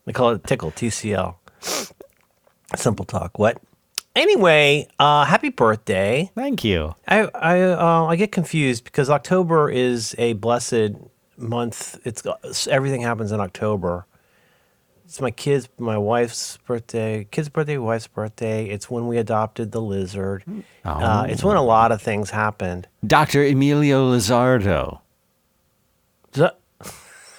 [0.06, 1.34] They call it tickle, TCL.
[2.76, 3.38] Simple talk.
[3.38, 3.60] What?
[4.14, 6.30] Anyway, uh, happy birthday.
[6.34, 6.94] Thank you.
[7.08, 10.92] I I uh, I get confused because October is a blessed
[11.38, 11.98] month.
[12.04, 12.22] It's
[12.68, 14.06] everything happens in October.
[15.06, 18.66] It's my kids, my wife's birthday, kid's birthday, wife's birthday.
[18.68, 20.42] It's when we adopted the lizard.
[20.84, 22.88] Uh, it's when a lot of things happened.
[23.06, 23.44] Dr.
[23.44, 25.00] Emilio Lizardo.
[26.32, 26.58] That-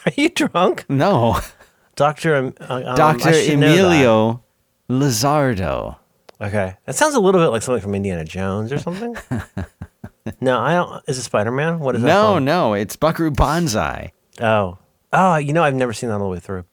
[0.06, 1.40] Are you drunk, No.
[1.96, 2.36] Doctor?
[2.36, 3.34] Um, uh, um, I Dr.
[3.34, 3.80] should know that.
[3.80, 4.44] Emilio
[4.88, 5.96] Lizardo.
[6.42, 9.16] Okay, that sounds a little bit like something from Indiana Jones or something.
[10.42, 11.04] no, I don't.
[11.08, 11.80] Is it Spider Man?
[11.80, 12.08] What is that?
[12.08, 12.44] No, called?
[12.44, 14.12] no, it's Buckaroo Banzai.
[14.42, 14.78] Oh,
[15.16, 16.66] Oh, you know, I've never seen that all the way through.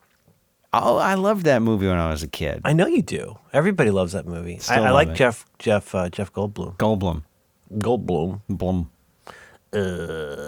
[0.73, 2.63] Oh, I loved that movie when I was a kid.
[2.65, 3.39] I know you do.
[3.53, 4.59] Everybody loves that movie.
[4.69, 5.15] I, I like it.
[5.15, 6.77] Jeff Jeff uh, Jeff Goldblum.
[6.79, 7.25] Goldblum.
[7.75, 8.41] Goldblum.
[8.49, 8.91] Blum.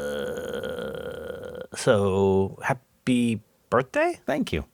[0.02, 4.20] Uh, So happy birthday!
[4.26, 4.64] Thank you.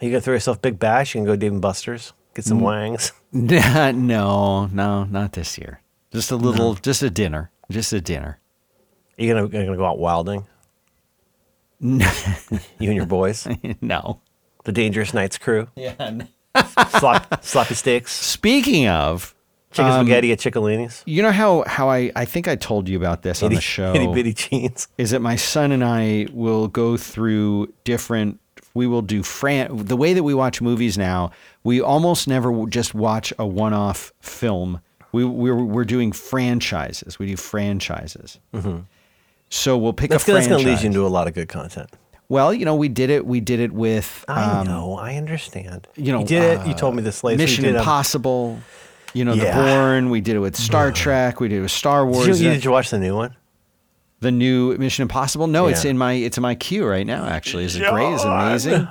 [0.00, 1.14] Are You gonna throw yourself big bash?
[1.14, 3.12] You can go Dave and Buster's, get some wangs.
[3.32, 5.80] no, no, not this year.
[6.12, 7.50] Just a little, just a dinner.
[7.70, 8.38] Just a dinner.
[9.18, 10.46] Are You gonna gonna go out wilding?
[11.80, 11.98] you
[12.80, 13.46] and your boys,
[13.80, 14.20] no.
[14.64, 16.20] the Dangerous Nights crew, Yeah.
[16.98, 19.34] Slop, sloppy steaks, Speaking of,
[19.72, 22.96] chicken um, spaghetti at Ciccolini's, you know how how I I think I told you
[22.96, 23.94] about this on the show.
[23.94, 24.88] itty bitty jeans.
[24.96, 28.40] is that my son and I will go through different.
[28.76, 29.86] We will do fran.
[29.86, 31.32] The way that we watch movies now,
[31.64, 34.80] we almost never just watch a one-off film.
[35.12, 37.18] We we're we're doing franchises.
[37.18, 38.38] We do franchises.
[39.48, 40.14] So we'll pick Mm-hmm.
[40.14, 41.90] That's a gonna, that's gonna lead you into a lot of good content.
[42.28, 43.24] well, you know, we did it.
[43.26, 44.24] We did it with.
[44.28, 45.86] I um, know, I understand.
[45.96, 46.66] You know, you did it.
[46.66, 47.38] You uh, told me this later.
[47.38, 48.58] Mission you did, um, Impossible.
[49.14, 49.56] You know, Yeah.
[49.56, 50.10] The Bourne.
[50.10, 51.40] We did it with Star Trek.
[51.40, 52.26] We did it with Star Wars.
[52.26, 53.34] Did you, Uh, did you watch the new one?
[54.20, 55.46] The new Mission Impossible.
[55.46, 57.26] No, it's in my it's in my queue right now.
[57.26, 58.12] Actually, is it great?
[58.12, 58.88] Is it amazing?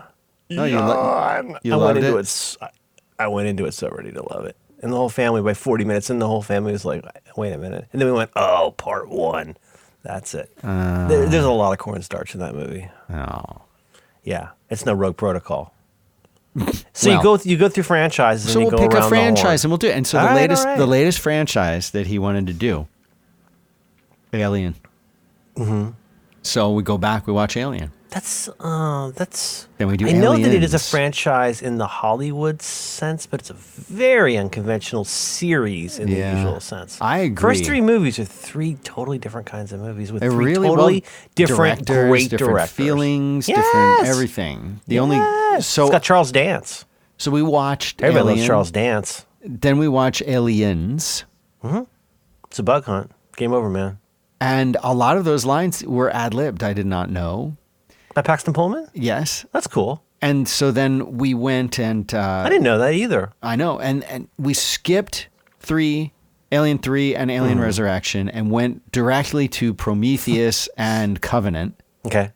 [0.49, 2.19] No, you, lo- you I loved went into it?
[2.19, 2.25] it.
[2.25, 2.69] s- I-
[3.17, 5.85] I went into it so ready to love it, and the whole family by forty
[5.85, 7.03] minutes, and the whole family was like,
[7.37, 9.55] "Wait a minute!" And then we went, "Oh, part one,
[10.03, 11.07] that's it." Uh.
[11.07, 12.89] There, there's a lot of cornstarch in that movie.
[13.09, 13.61] Oh.
[14.23, 15.73] Yeah, it's no Rogue Protocol.
[16.93, 19.03] So Well- you go th- you go through franchises So and you we'll go pick
[19.03, 19.95] a franchise and we'll do it.
[19.97, 20.77] And so the All right, latest all right.
[20.77, 22.87] the latest franchise that he wanted to do,
[24.33, 24.75] Alien.
[25.55, 25.91] Mm-hmm.
[26.41, 27.25] So we go back.
[27.27, 27.91] We watch Alien.
[28.09, 29.67] That's uh, that's.
[29.77, 33.41] Then we do I know that it is a franchise in the Hollywood sense, but
[33.41, 36.31] it's a very unconventional series in Yeah.
[36.33, 36.97] the usual sense.
[37.01, 37.41] I agree.
[37.41, 41.01] First three movies are three totally different kinds of movies with It three really totally
[41.01, 42.71] well, different, directors, great different directors.
[42.71, 43.57] feelings, Yes!
[43.57, 44.79] different everything.
[44.87, 45.67] The only Yes!
[45.67, 46.85] so it's got Charles Dance.
[47.17, 48.37] so we watched Everybody Alien.
[48.37, 49.25] loves Charles Dance.
[49.43, 51.25] Then we watch Aliens.
[51.61, 51.81] Hmm.
[52.47, 53.11] It's a bug hunt.
[53.35, 53.97] Game over, man.
[54.45, 56.61] And a lot of those lines were ad libbed.
[56.63, 57.57] I did not know.
[58.13, 58.87] By Paxton Pullman.
[58.93, 59.45] Yes.
[59.51, 60.03] That's cool.
[60.21, 63.31] And so then we went and uh, I didn't know that either.
[63.43, 65.27] I know, and and we skipped
[65.59, 66.13] three,
[66.51, 67.63] Alien Three, and Alien Mm-hmm.
[67.63, 71.81] Resurrection, and went directly to Prometheus and Covenant.
[72.05, 72.31] Okay.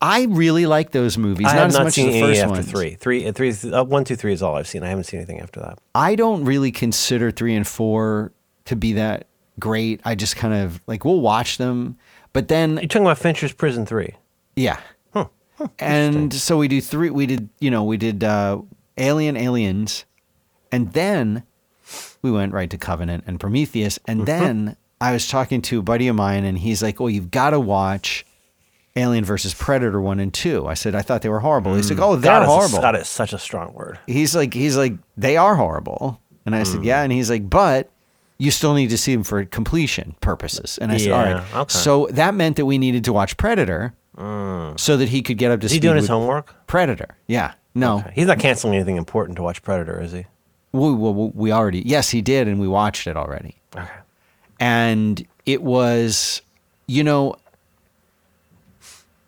[0.00, 2.28] I really like those movies, I not have as not much seen as the any
[2.32, 2.70] first after ones.
[2.70, 2.94] three.
[2.96, 4.82] Three, uh, three, is- uh, one, two, three is all I've seen.
[4.82, 5.78] I haven't seen anything after that.
[5.94, 8.32] I don't really consider three and four
[8.66, 10.00] to be that great.
[10.04, 11.96] I just kind of like we'll watch them,
[12.32, 14.14] but then You're talking about Fincher's Prison Three.
[14.56, 14.78] Yeah.
[15.78, 17.10] and so we do three.
[17.10, 18.60] We did, you know, we did uh,
[18.98, 20.04] Alien, Aliens,
[20.72, 21.44] and then
[22.22, 23.98] we went right to Covenant and Prometheus.
[24.06, 27.30] And then I was talking to a buddy of mine, and he's like, "Oh, you've
[27.30, 28.26] got to watch
[28.96, 30.66] Alien versus Predator one and two.
[30.66, 32.96] I said, "I thought they were horrible." He's like, "Oh, they're God a- horrible." God
[32.96, 33.98] is such a strong word.
[34.06, 36.20] He's like, he's like, they are horrible.
[36.46, 36.84] And I said, Hmm.
[36.84, 37.02] yeah.
[37.02, 37.90] And he's like, but
[38.38, 40.78] you still need to see them for completion purposes.
[40.78, 41.54] And I said, all right.
[41.54, 41.72] okay.
[41.72, 44.78] So that meant that we needed to watch Predator mm.
[44.78, 46.66] so that he could get up to Is he speed doing his with homework?
[46.66, 47.16] Predator.
[47.26, 47.54] Yeah.
[47.74, 48.04] No.
[48.12, 50.26] He's not canceling anything important to watch Predator, is he?
[50.72, 52.48] We, we, we already, yes, he did.
[52.48, 53.56] And we watched it already.
[53.76, 53.88] Okay.
[54.58, 56.42] And it was,
[56.86, 57.36] you know,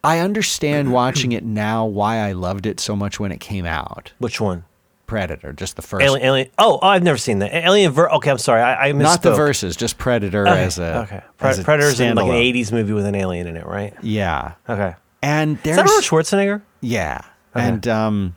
[0.03, 4.13] I understand watching it now why I loved it so much when it came out.
[4.19, 4.65] Which one?
[5.07, 6.05] Predator, just the first.
[6.05, 6.27] Alien.
[6.27, 6.49] Alien.
[6.59, 7.55] Oh, oh, I've never seen that.
[7.55, 7.93] Alien.
[7.93, 8.61] Ver- okay, I'm sorry.
[8.63, 9.03] I, I misspoke.
[9.03, 10.65] Not the verses, just Predator Okay.
[10.65, 11.23] as a okay.
[11.39, 13.95] Pre- as a Predator's in like an '80s movie with an alien in it, right?
[14.03, 14.95] Yeah, Okay.
[15.23, 16.63] and Is there's that Arnold Schwarzenegger?
[16.81, 17.21] yeah,
[17.55, 17.67] Okay.
[17.69, 18.37] and um,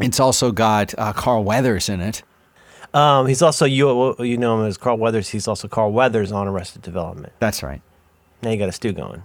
[0.00, 2.22] it's also got uh, Carl Weathers in it.
[2.92, 4.16] Um, he's also you.
[4.18, 5.28] You know him as Carl Weathers.
[5.28, 7.32] He's also Carl Weathers on Arrested Development.
[7.38, 7.80] That's right.
[8.42, 9.22] Now you got a stew going.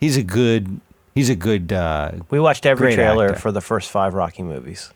[0.00, 0.80] He's a good.
[1.14, 1.72] He's a good.
[1.72, 3.38] Uh, We watched every trailer actor.
[3.40, 4.92] for the first five Rocky movies.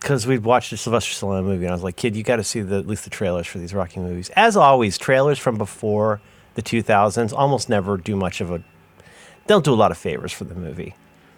[0.00, 2.44] Because we'd watched a Sylvester Stallone movie, and I was like, "Kid, you got to
[2.44, 6.20] see the, at least the trailers for these Rocky movies." As always, trailers from before
[6.54, 8.62] the 2000s almost never do much of a.
[9.46, 10.94] Don't do a lot of favors for the movie.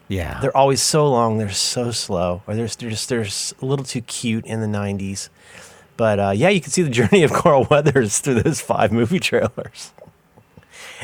[0.08, 1.38] yeah, They're always so long.
[1.38, 4.66] They're so slow, or they're, they're just they're s- a little too cute in the
[4.66, 5.28] 90s.
[5.96, 9.18] But uh, yeah, you can see the journey of Carl Weathers through those five movie
[9.20, 9.92] trailers,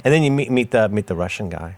[0.05, 1.77] and then you meet meet the meet the Russian guy.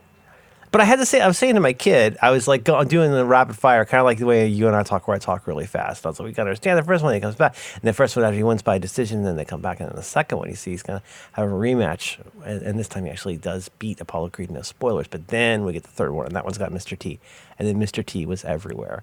[0.73, 3.11] But I had to say, I was saying to my kid, I was like doing
[3.11, 5.49] the rapid fire, kind of like the way you and I talk, where I talk
[5.49, 6.07] really fast.
[6.07, 7.57] I was like, we got to understand the first one, he comes back.
[7.75, 9.81] And the first one actually wins by decision, and then they come back.
[9.81, 12.19] And then the second one, you see, he's going to have a rematch.
[12.45, 15.09] And, and this time he actually does beat Apollo Creed, no spoilers.
[15.09, 16.97] But then we get the third one, and that one's got Mr.
[16.97, 17.19] T.
[17.59, 18.07] And then Mr.
[18.07, 19.03] T was everywhere.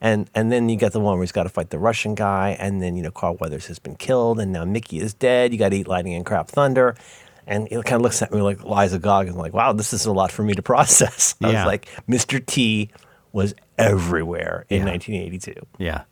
[0.00, 2.56] And, and then you got the one where he's got to fight the Russian guy,
[2.58, 5.52] and then you know Carl Weathers has been killed, and now Mickey is dead.
[5.52, 6.96] You got to eat lightning and crap thunder,
[7.46, 10.06] And he kind of looks at me like Liza Gog and like, wow, this is
[10.06, 11.34] a lot for me to process.
[11.42, 11.64] I Yeah.
[11.64, 12.44] was like, Mr.
[12.44, 12.90] T
[13.32, 14.92] was everywhere in Yeah.
[14.92, 15.54] 1982.
[15.78, 16.02] Yeah.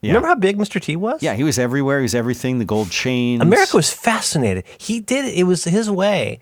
[0.00, 0.10] Yeah.
[0.10, 0.80] Remember how big Mr.
[0.80, 1.22] T was?
[1.22, 1.98] Yeah, he was everywhere.
[1.98, 2.58] He was everything.
[2.58, 3.40] The gold chains.
[3.40, 4.64] America was fascinated.
[4.78, 6.40] He did it was his way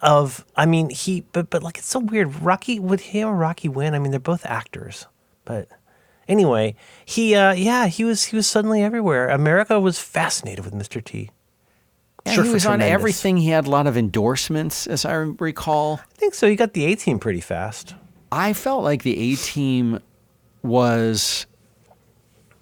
[0.00, 2.42] of I mean, he but but like it's so weird.
[2.42, 3.94] Rocky would he or Rocky win?
[3.94, 5.06] I mean, they're both actors.
[5.44, 5.68] But
[6.28, 9.28] anyway, he uh yeah, he was he was suddenly everywhere.
[9.28, 11.02] America was fascinated with Mr.
[11.04, 11.30] T.
[12.26, 12.94] Yeah, Surfer he was on tremendous.
[12.94, 13.36] everything.
[13.38, 16.00] He had a lot of endorsements, as I recall.
[16.02, 16.48] I think so.
[16.48, 17.94] He got the A team pretty fast.
[18.30, 20.00] I felt like the A Team
[20.62, 21.46] was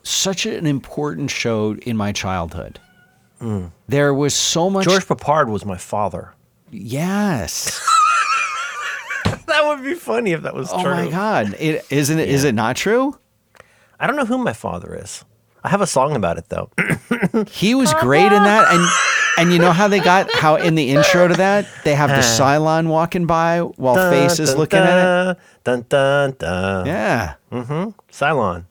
[0.03, 2.81] such an important show in my childhood.
[3.40, 3.70] Mm.
[3.87, 4.87] There was so much.
[4.87, 6.33] George Peppard was my father.
[6.70, 7.81] yes.
[9.46, 10.92] That would be funny if that was oh true.
[10.94, 11.57] my God!
[11.59, 12.18] It isn't.
[12.20, 13.18] It is it not true?
[13.99, 15.25] I don't know who my father is.
[15.64, 16.70] I have a song about it though.
[17.51, 18.81] He was great in that, and
[19.40, 22.16] and you know how they got how in the intro to that they have the
[22.22, 25.37] Cylon walking by while Face is Dun, looking at it.
[25.64, 26.87] Dun dun dun.
[26.87, 27.90] Yeah, Mm-hmm.
[28.12, 28.64] Cylon.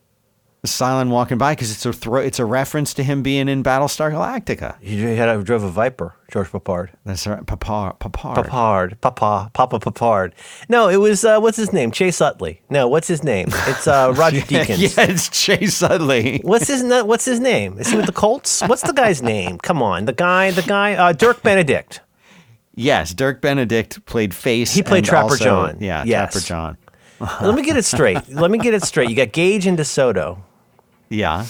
[0.65, 4.76] Cylon walking by because it's a it's a reference to him being in Battlestar Galactica.
[4.82, 6.89] He had a, drove a Viper, George Peppard.
[7.06, 8.36] That's right, Papar, Papar.
[8.36, 10.34] Papard, Papa, Papa Papard.
[10.67, 11.91] No, it was uh, what's his name?
[11.91, 12.62] Chase Utley.
[12.69, 13.48] No, what's his name?
[13.67, 14.98] It's uh, Roger Deakins.
[14.98, 16.41] yeah, it's Chase Utley.
[16.43, 17.78] What's his What's his name?
[17.80, 18.62] Is he with the Colts?
[18.62, 19.60] What's the guy's name?
[19.60, 22.02] Come on, the guy, the guy, uh, Dirk Benedict.
[22.76, 24.74] Yes, Dirk Benedict played Face.
[24.74, 25.78] He played Trapper also- John.
[25.80, 26.34] Yeah, Yes.
[26.34, 26.78] Trapper John.
[27.41, 28.30] Let me get it straight.
[28.30, 29.10] Let me get it straight.
[29.10, 30.39] You got Gage and DeSoto.
[31.10, 31.45] Yeah,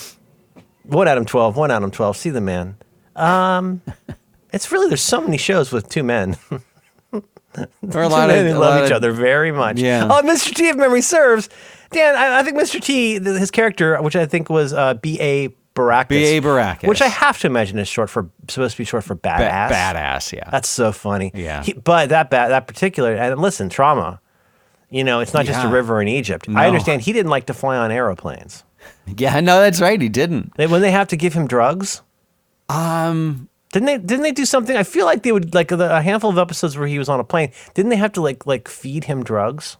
[0.83, 1.55] One Adam twelve.
[1.57, 2.17] One Adam twelve.
[2.17, 2.77] See the man.
[3.15, 3.81] Um,
[4.53, 6.37] it's really there's so many shows with two men.
[7.11, 7.21] or
[7.61, 9.79] a Two lot men of who love each of- other very much.
[9.79, 10.07] Yeah.
[10.09, 10.53] Oh, Mr.
[10.53, 11.49] T, if memory serves,
[11.91, 12.79] Dan, I, I think Mr.
[12.81, 15.19] T, th- his character, which I think was uh, B.
[15.19, 15.49] A.
[15.75, 16.09] Baracus.
[16.09, 16.41] B.A.
[16.41, 16.87] Baracus.
[16.87, 19.69] Which I have to imagine is short for supposed to be short for Ba- badass.
[19.69, 20.33] badass.
[20.33, 21.31] Yeah, That's so funny.
[21.33, 21.63] Yeah.
[21.63, 24.19] He- but that ba- that particular and listen, trauma.
[24.89, 25.73] You know, it's not just a Yeah.
[25.73, 26.49] river in Egypt.
[26.49, 26.59] No.
[26.59, 28.63] I understand he didn't like to fly on aeroplanes.
[29.17, 29.39] Yeah.
[29.39, 30.01] No, that's right.
[30.01, 30.55] He didn't.
[30.57, 32.01] They, when they have to give him drugs,
[32.69, 33.97] Um, didn't they?
[33.97, 34.75] Didn't they do something?
[34.75, 37.19] I feel like they would like the, a handful of episodes where he was on
[37.19, 37.51] a plane.
[37.73, 39.77] Didn't they have to like like feed him drugs?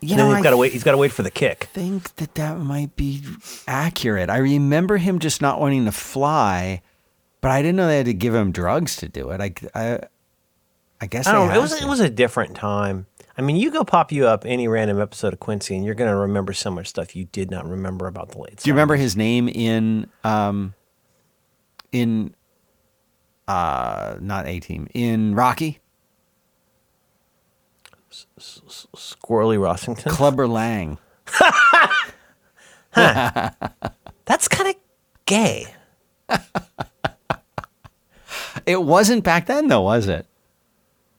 [0.00, 0.72] you And know, then he's got to wait.
[0.72, 1.68] He's got to wait for the kick.
[1.72, 3.22] think that that might be
[3.66, 4.30] accurate.
[4.30, 6.82] I remember him just not wanting to fly,
[7.40, 9.40] but I didn't know they had to give him drugs to do it.
[9.40, 10.00] I, I,
[11.00, 11.52] I guess I don't know.
[11.52, 11.84] It had was to.
[11.84, 13.06] it was a different time.
[13.38, 16.10] I mean, you go pop you up any random episode of Quincy, and you're going
[16.10, 18.56] to remember so much stuff you did not remember about the late.
[18.56, 20.74] Do you remember his name in um
[21.92, 22.34] in
[23.46, 25.80] uh not A team in Rocky?
[28.10, 30.10] Squirrely Rossington?
[30.10, 30.98] Clubber Lang.
[34.24, 34.76] That's kind of
[35.26, 35.66] gay.
[38.64, 40.26] It wasn't back then though, was it?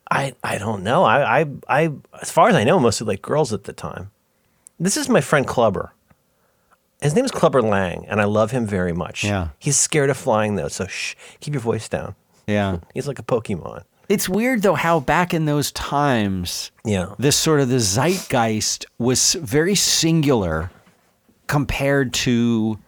[0.09, 1.03] I I don't know.
[1.03, 1.91] I I I
[2.21, 4.11] as far as I know, mostly like girls at the time.
[4.79, 5.93] This is my friend Clubber.
[7.01, 9.23] His name is Clubber Lang, and I love him very much.
[9.23, 9.49] Yeah.
[9.59, 12.15] He's scared of flying though, so shh, keep your voice down.
[12.47, 12.77] Yeah.
[12.93, 13.83] He's like a Pokemon.
[14.09, 17.13] It's weird though how back in those times Yeah.
[17.19, 20.71] this sort of the zeitgeist was very singular
[21.47, 22.79] compared to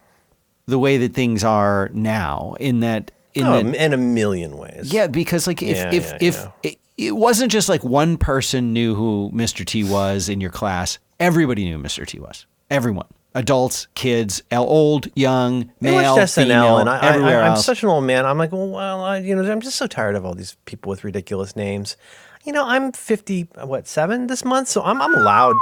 [0.66, 4.92] the way that things are now in that in Oh, that in a million ways.
[4.94, 6.72] Yeah, because like if Yeah, if yeah, if yeah.
[7.08, 9.66] It, wasn't just like one person knew who Mr.
[9.66, 12.06] T was in your class, everybody knew Mr.
[12.06, 12.46] T was.
[12.70, 17.46] Everyone, adults, kids, old, young, I male, watched SNL, female, and I, I, everywhere I,
[17.46, 17.66] I'm else.
[17.66, 18.26] such an old man.
[18.26, 20.90] I'm like, well, well I, you know, I'm just so tired of all these people
[20.90, 21.96] with ridiculous names.
[22.44, 25.56] You know, I'm 50, what, seven this month, so I'm, I'm allowed,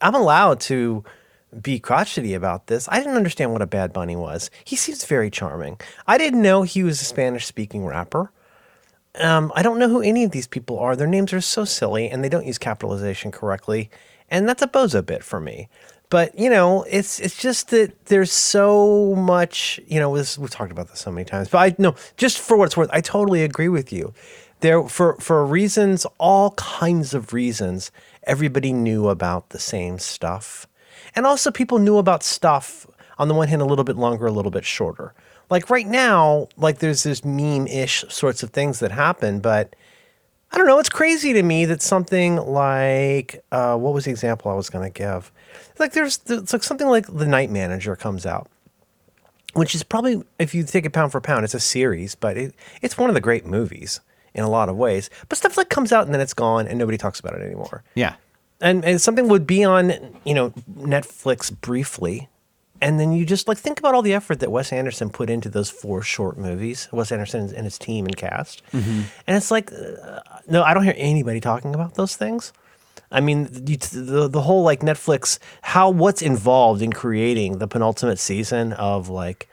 [0.00, 1.04] I'm allowed to
[1.60, 2.88] be crotchety about this.
[2.90, 4.50] I didn't understand what a Bad Bunny was.
[4.64, 5.80] He seems very charming.
[6.06, 8.30] I didn't know he was a Spanish-speaking rapper.
[9.16, 10.94] Um, I don't know who any of these people are.
[10.94, 13.90] Their names are so silly, and they don't use capitalization correctly,
[14.30, 15.68] and that's a bozo bit for me.
[16.10, 19.80] But you know, it's it's just that there's so much.
[19.86, 21.48] You know, this, we've talked about this so many times.
[21.48, 24.12] But I know, just for what it's worth, I totally agree with you.
[24.60, 27.90] There for for reasons, all kinds of reasons,
[28.24, 30.66] everybody knew about the same stuff,
[31.16, 32.86] and also people knew about stuff
[33.18, 35.14] on the one hand a little bit longer, a little bit shorter.
[35.50, 39.74] Like right now, like there's this meme-ish sorts of things that happen, but
[40.52, 40.78] I don't know.
[40.78, 44.90] It's crazy to me that something like uh, what was the example I was going
[44.90, 45.30] to give?
[45.78, 48.48] Like there's it's like something like The Night Manager comes out,
[49.54, 52.54] which is probably if you take it pound for pound, it's a series, but it,
[52.82, 54.00] it's one of the great movies
[54.34, 55.10] in a lot of ways.
[55.28, 57.82] But stuff like comes out and then it's gone and nobody talks about it anymore.
[57.94, 58.14] yeah,
[58.60, 59.92] And, and something would be on
[60.24, 62.28] you know Netflix briefly,
[62.80, 65.48] and then you just like think about all the effort that Wes Anderson put into
[65.48, 66.88] those four short movies.
[66.92, 68.62] Wes Anderson and his team and cast,
[69.26, 72.52] and it's like, uh, no, I don't hear anybody talking about those things.
[73.12, 78.18] I mean, you, the the whole like Netflix, how what's involved in creating the penultimate
[78.18, 79.48] season of like,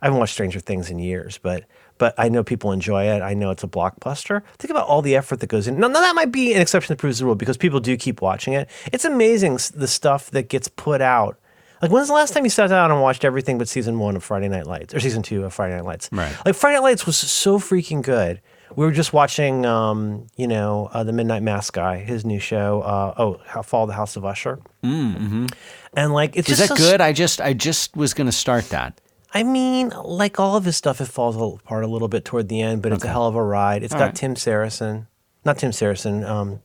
[0.00, 1.64] I haven't watched Stranger Things in years, but
[1.98, 3.20] but I know people enjoy it.
[3.22, 4.42] I know it's a blockbuster.
[4.58, 5.78] Think about all the effort that goes in.
[5.78, 8.20] Now, now that might be an exception that proves the rule because people do keep
[8.20, 8.68] watching it.
[8.92, 11.38] It's amazing the stuff that gets put out.
[11.82, 14.22] Like, when's the last time you sat down and watched everything but season one of
[14.22, 16.08] Friday Night Lights or season two of Friday Night Lights?
[16.12, 16.32] Right.
[16.46, 18.40] Like Friday Night Lights was so freaking good.
[18.76, 22.82] We were just watching, um, you know, uh, the Midnight Mass guy, his new show.
[22.82, 24.60] Uh, oh, How Fall the House of Usher.
[24.84, 25.46] Mm-hmm.
[25.94, 27.00] And like, it's Is just that so good?
[27.00, 29.00] I just I just was going to start that.
[29.34, 32.60] I mean, like all of his stuff, it falls apart a little bit toward the
[32.60, 33.82] end, but it's a hell of a ride.
[33.82, 34.14] It's got right.
[34.14, 35.08] Tim Saracen,
[35.44, 36.22] not Tim Saracen.
[36.22, 36.60] Um,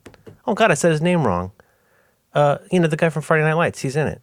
[0.46, 1.54] oh God, I said his name wrong.
[2.34, 4.22] Uh, you know, the guy from Friday Night Lights, he's in it.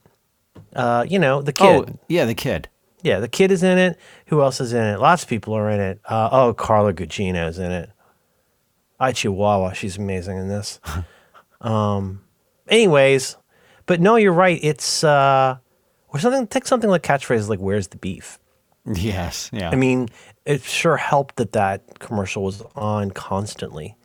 [0.75, 1.67] Uh, you know, the kid.
[1.67, 2.69] Oh, yeah, the kid.
[3.03, 3.99] Yeah, the kid is in it.
[4.27, 4.99] Who else is in it?
[4.99, 6.01] Lots of people are in it.
[6.07, 7.91] Uh, oh, Carla Gugino's in it.
[8.99, 10.81] I Chihuahua, she's amazing in this.
[11.61, 12.23] um,
[12.69, 13.37] anyways,
[13.87, 14.59] but no, you're right.
[14.63, 15.59] It's uh,
[16.09, 16.47] or something.
[16.47, 18.39] Take something like catchphrases like "Where's the beef."
[18.87, 19.71] Yes, yeah.
[19.71, 20.09] I mean,
[20.45, 23.97] it sure helped that that commercial was on constantly.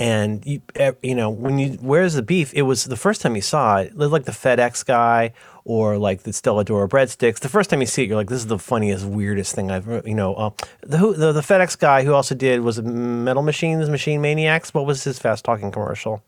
[0.00, 2.52] And you, eh, you know, when you where's the beef?
[2.54, 5.32] It was the first time you saw it, like the FedEx guy
[5.68, 7.40] or like the Stella D'oro breadsticks.
[7.40, 9.86] The first time you see it, you're like, this is the funniest, weirdest thing I've,
[10.06, 10.34] you know.
[10.34, 10.50] Uh,
[10.80, 14.72] the, who, the the FedEx guy who also did was Metal Machines, Machine Maniacs.
[14.72, 16.22] What was his fast talking commercial?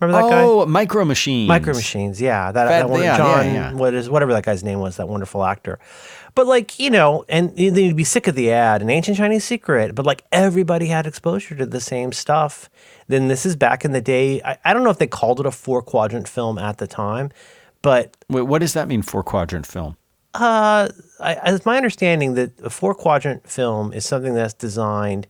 [0.00, 0.42] Remember that guy?
[0.42, 1.48] oh, Micro Machines.
[1.48, 3.72] Micro Machines, yeah, that, Fat- that one, yeah, John, yeah, yeah.
[3.72, 5.78] what is whatever that guy's name was, that wonderful actor.
[6.34, 9.44] But like you know, and then you'd be sick of the ad, an ancient Chinese
[9.44, 9.94] secret.
[9.94, 12.68] But like everybody had exposure to the same stuff.
[13.08, 14.42] Then this is back in the day.
[14.42, 17.30] I, I don't know if they called it a four quadrant film at the time,
[17.84, 19.02] but Wait, what does that mean?
[19.02, 19.96] Four quadrant film.
[20.34, 20.88] uh,
[21.20, 25.28] I, it's my understanding that a four quadrant film is something that's designed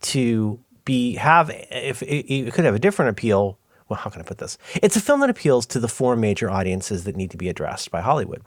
[0.00, 3.58] to be have if it, it could have a different appeal.
[3.88, 4.56] Well, how can I put this?
[4.82, 7.90] It's a film that appeals to the four major audiences that need to be addressed
[7.90, 8.42] by Hollywood.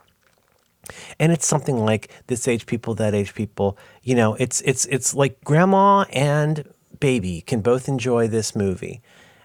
[1.18, 3.78] And it's something like this age people, that age people.
[4.02, 6.64] You know, it's it's it's like grandma and
[6.98, 9.02] baby can both enjoy this movie,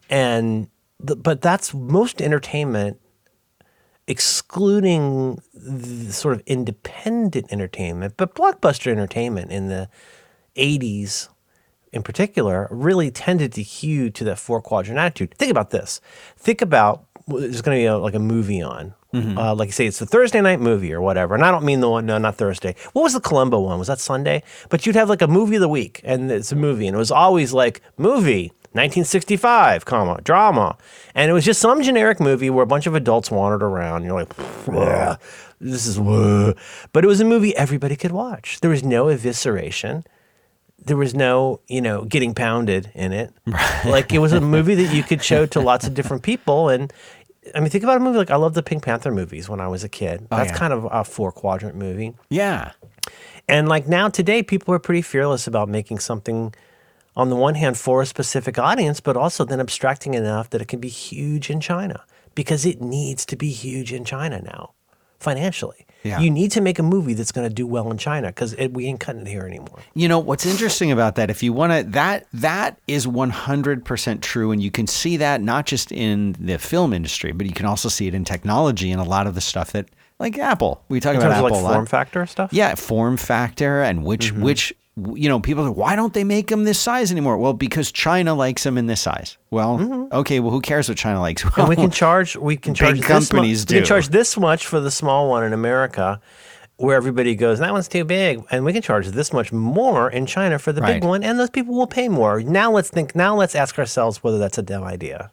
[0.09, 0.67] and
[0.99, 2.99] the, but that's most entertainment
[4.07, 9.89] excluding the sort of independent entertainment, but blockbuster entertainment in the
[10.55, 11.29] 80s
[11.93, 15.33] in particular really tended to hew to that four quadrant attitude.
[15.37, 16.01] Think about this.
[16.37, 18.93] Think about there's going to be a, like a movie on.
[19.37, 21.35] Uh, like you say, it's the Thursday night movie or whatever.
[21.35, 22.75] And I don't mean the one, no, not Thursday.
[22.93, 23.77] What was the Columbo one?
[23.77, 24.41] Was that Sunday?
[24.69, 26.97] But you'd have like a movie of the week, and it's a movie, and it
[26.97, 30.77] was always like movie 1965, comma drama,
[31.13, 34.03] and it was just some generic movie where a bunch of adults wandered around.
[34.03, 34.33] You're like,
[34.69, 35.19] "Ugh,
[35.59, 36.57] this is, ugh."
[36.93, 38.59] but it was a movie everybody could watch.
[38.61, 40.03] There was no evisceration
[40.83, 43.33] there was no, you know, getting pounded in it.
[43.85, 46.69] Like it was a movie that you could show to lots of different people.
[46.69, 46.93] And
[47.55, 49.67] I mean, think about a movie like I love the Pink Panther movies when I
[49.67, 50.27] was a kid.
[50.31, 50.57] Oh, That's yeah.
[50.57, 52.13] kind of a four quadrant movie.
[52.29, 52.71] Yeah.
[53.47, 56.53] And like now today, people are pretty fearless about making something
[57.15, 60.67] on the one hand for a specific audience, but also then abstracting enough that it
[60.67, 62.03] can be huge in China
[62.35, 64.71] because it needs to be huge in China now
[65.19, 65.85] financially.
[66.03, 66.19] Yeah.
[66.19, 68.87] You need to make a movie that's going to do well in China because we
[68.87, 69.77] ain't cutting it here anymore.
[69.93, 71.29] You know what's interesting about that?
[71.29, 75.17] If you want to, that that is one hundred percent true, and you can see
[75.17, 78.91] that not just in the film industry, but you can also see it in technology
[78.91, 80.83] and a lot of the stuff that, like Apple.
[80.89, 81.73] We talk In about Apple like a lot.
[81.73, 82.51] form factor stuff?
[82.51, 84.41] Yeah, form factor and which Mm-hmm.
[84.41, 87.37] which you know people are, why don't they make them this size anymore?
[87.37, 89.37] Well, because China likes them in this size.
[89.49, 91.43] Well, okay, well who cares what China likes?
[91.43, 91.59] Well, Mm-hmm.
[91.61, 94.79] And we can charge we can charge companies much, we can charge this much for
[94.79, 96.19] the small one in America
[96.77, 100.25] where everybody goes that one's too big and we can charge this much more in
[100.25, 100.95] China for the Right.
[100.95, 102.41] big one and those people will pay more.
[102.41, 105.31] Now let's think now let's ask ourselves whether that's a dumb idea.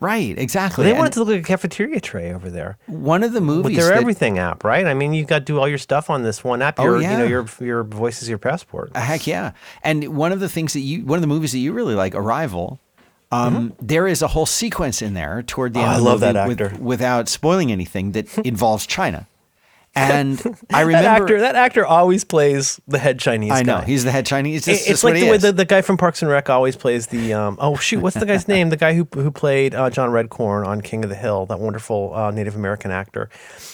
[0.00, 0.84] Right, exactly.
[0.84, 2.76] They And want to look like a cafeteria tray over there.
[2.86, 4.86] one of the With movies their that, everything app, right?
[4.86, 6.78] I mean, you've got to do all your stuff on this one app.
[6.78, 8.94] Oh, Your, you know, your your voice is your passport.
[8.96, 9.52] Heck yeah!
[9.82, 12.14] And one of the things that you, one of the movies that you really like,
[12.14, 12.80] Arrival.
[13.32, 15.88] Um, there is a whole sequence in there toward the Mm-hmm.
[15.88, 16.82] Oh, end I of the love that movie with- actor.
[16.84, 19.26] without spoiling anything that involves China.
[19.96, 20.40] And
[20.72, 23.52] I remember, that actor, that actor always plays the head Chinese.
[23.52, 23.84] I know guy.
[23.84, 24.66] he's the head Chinese.
[24.66, 27.06] It's, just it's like the way the, the guy from Parks and Rec always plays
[27.06, 30.10] the um oh shoot what's the guy's name the guy who who played uh, John
[30.10, 33.30] Redcorn on King of the Hill that wonderful uh, Native American actor.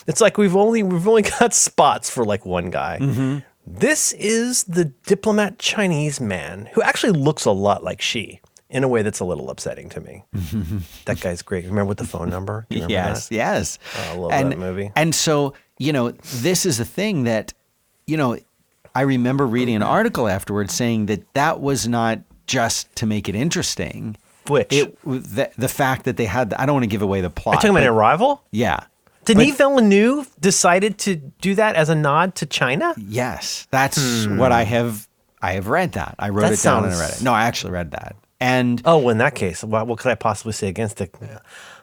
[0.06, 2.98] It's like we've only we've only got spots for like one guy.
[3.00, 3.38] Mm-hmm.
[3.66, 8.88] This is the diplomat Chinese man who actually looks a lot like Xi in a
[8.88, 10.24] way that's a little upsetting to me.
[11.04, 11.64] that guy's great.
[11.64, 12.66] Remember with the phone number?
[12.70, 13.34] Yes, that?
[13.34, 13.78] yes.
[13.96, 14.92] Oh, I love and, that movie.
[14.96, 16.10] And so you know,
[16.42, 17.52] this is a thing that,
[18.06, 18.36] you know,
[18.94, 23.34] I remember reading an article afterwards saying that that was not just to make it
[23.34, 24.16] interesting.
[24.46, 24.72] Which?
[24.72, 26.52] It the, the fact that they had.
[26.54, 27.54] I don't want to give away the plot.
[27.54, 28.42] Are you talking about Arrival?
[28.50, 28.80] Yeah.
[29.24, 32.94] Denis But- Villeneuve decided to do that as a nod to China?
[32.98, 35.08] Yes, that's what I have.
[35.40, 36.14] I have read that.
[36.18, 36.50] I wrote Hmm.
[36.50, 37.22] That it down and I read it.
[37.22, 38.16] No, I actually read that.
[38.42, 41.14] And Oh, in that case, what, what could I possibly say against it?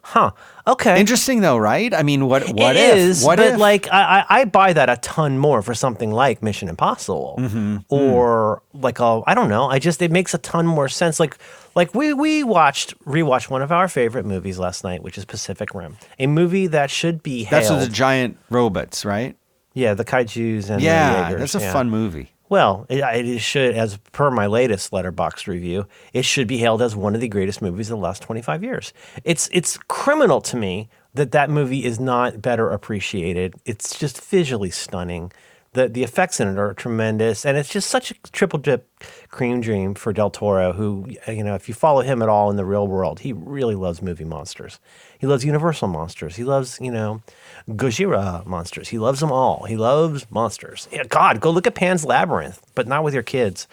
[0.01, 0.32] Huh.
[0.66, 0.99] Okay.
[0.99, 1.93] interesting though, right?
[1.93, 2.97] I mean, what what It if?
[2.97, 3.60] is, what but if?
[3.60, 7.78] like I, I buy that a ton more for something like Mission Impossible, Mm-hmm.
[7.89, 9.70] or like a I don't know.
[9.70, 11.20] I just it makes a ton more sense.
[11.20, 11.38] Like
[11.76, 15.74] like we we watched rewatched one of our favorite movies last night, which is Pacific
[15.76, 19.36] Rim, a movie that should be that's with the giant robots, right?
[19.74, 21.74] yeah, the kaiju's and the Yeah, Jaegers, that's a yeah.
[21.74, 22.32] fun movie.
[22.49, 26.95] Well, it, it should, as per my latest Letterboxd review, it should be hailed as
[26.95, 28.93] one of the greatest movies of the last 25 years.
[29.25, 33.55] It's it's criminal to me that that movie is not better appreciated.
[33.65, 35.31] It's just visually stunning.
[35.78, 38.89] The the effects in it are tremendous, and it's just such a triple dip
[39.30, 40.73] cream dream for Del Toro.
[40.73, 43.75] Who you know, if you follow him at all in the real world, he really
[43.75, 44.80] loves movie monsters.
[45.19, 46.36] He loves Universal monsters.
[46.36, 47.21] He loves you know
[47.69, 48.89] Gojira monsters.
[48.89, 49.65] He loves them all.
[49.65, 50.88] He loves monsters.
[50.91, 53.67] Yeah, God, go look at Pan's Labyrinth, but not with your kids.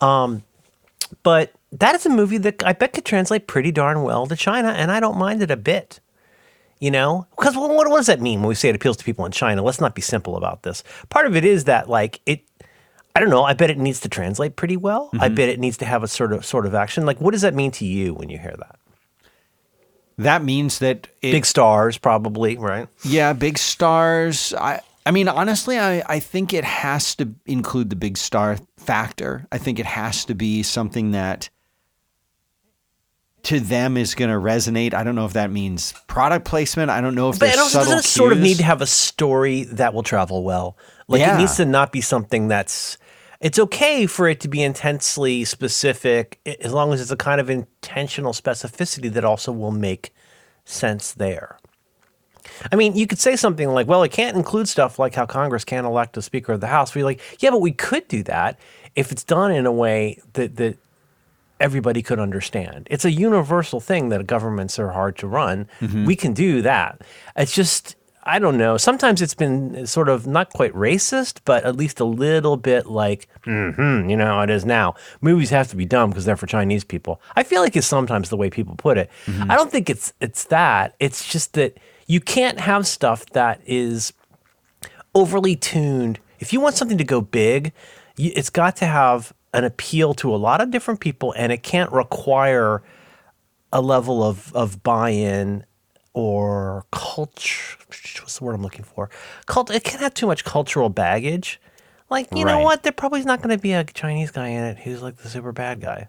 [0.00, 0.42] Um,
[1.22, 4.70] but that is a movie that I bet could translate pretty darn well to China,
[4.70, 6.00] and I don't mind it a bit.
[6.78, 9.24] You know, because what, what does that mean when we say it appeals to people
[9.24, 9.62] in China?
[9.62, 10.84] Let's not be simple about this.
[11.08, 12.42] Part of it is that, like, it.
[13.14, 13.44] I don't know.
[13.44, 15.08] I bet it needs to translate pretty well.
[15.14, 15.34] I mm-hmm.
[15.36, 17.06] bet it needs to have a sort of sort of action.
[17.06, 18.78] Like, what does that mean to you when you hear that?
[20.18, 22.88] That means that it, Big stars, probably, right?
[23.04, 24.52] yeah, big stars.
[24.54, 29.46] I I mean, honestly, I I think it has to include the big star factor.
[29.52, 31.48] I think it has to be something that
[33.46, 34.92] to them is going to resonate.
[34.92, 36.90] I don't know if that means product placement.
[36.90, 38.64] I don't know if But there's it also subtle doesn't it sort of need to
[38.64, 40.76] have a story that will travel well.
[41.08, 41.36] Like Yeah.
[41.36, 42.98] it needs to not be something that's.
[43.40, 47.50] It's okay for it to be intensely specific as long as it's a kind of
[47.50, 50.12] intentional specificity that also will make
[50.64, 51.58] sense there.
[52.72, 55.64] I mean, you could say something like, well, it can't include stuff like how Congress
[55.64, 56.94] can't elect a Speaker of the House.
[56.94, 58.58] We're like, yeah, but we could do that
[58.94, 60.78] if it's done in a way that, that
[61.60, 62.86] everybody could understand.
[62.90, 65.68] It's a universal thing that governments are hard to run.
[66.04, 67.00] We can do that.
[67.36, 68.76] It's just, I don't know.
[68.76, 73.28] Sometimes it's been sort of not quite racist, but at least a little bit like,
[73.44, 74.94] hmm, you know how it is now.
[75.20, 77.20] Movies have to be dumb because they're for Chinese people.
[77.36, 79.08] I feel like it's sometimes the way people put it.
[79.48, 80.94] I don't think it's it's that.
[80.98, 84.12] It's just that you can't have stuff that is
[85.14, 86.18] overly tuned.
[86.40, 87.72] If you want something to go big,
[88.18, 91.90] it's got to have an appeal to a lot of different people, and it can't
[91.90, 92.82] require
[93.72, 95.64] a level of of buy-in
[96.14, 97.76] or culture.
[98.20, 99.10] What's the word I'm looking for?
[99.46, 99.70] Cult.
[99.70, 101.60] It can't have too much cultural baggage.
[102.08, 102.82] Like you know what?
[102.84, 105.28] There probably is not going to be a Chinese guy in it who's like the
[105.28, 106.08] super bad guy.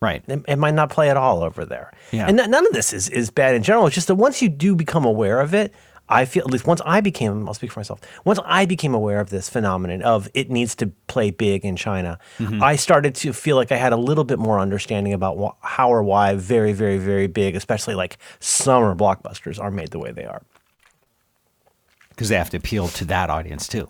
[0.00, 0.22] right.
[0.26, 1.92] It, it might not play at all over there.
[2.10, 2.26] Yeah.
[2.28, 3.86] And n- none of this is, is bad in general.
[3.86, 5.72] It's just that once you do become aware of it,
[6.10, 9.20] I feel, at least once I became, I'll speak for myself, once I became aware
[9.20, 12.62] of this phenomenon of it needs to play big in China, Mm-hmm.
[12.62, 15.90] I started to feel like I had a little bit more understanding about wh- how
[15.90, 20.24] or why very, very, very big, especially like summer blockbusters are made the way they
[20.24, 20.42] are.
[22.10, 23.88] Because they have to appeal to that audience too.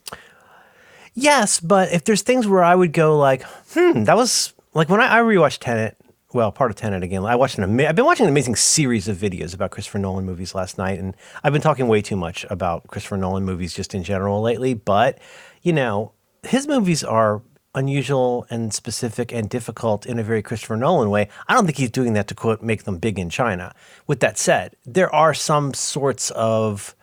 [1.14, 3.42] Yes, but if there's things where I would go like,
[3.72, 5.96] hmm, that was like when I, I rewatched Tenet.
[6.32, 7.24] Well, part of Tenet again.
[7.24, 7.64] I watched an.
[7.64, 11.00] Ama- I've been watching an amazing series of videos about Christopher Nolan movies last night,
[11.00, 14.74] and I've been talking way too much about Christopher Nolan movies just in general lately.
[14.74, 15.18] But
[15.62, 16.12] you know,
[16.44, 17.42] his movies are
[17.74, 21.28] unusual and specific and difficult in a very Christopher Nolan way.
[21.48, 23.74] I don't think he's doing that to quote make them big in China.
[24.06, 26.94] With that said, there are some sorts of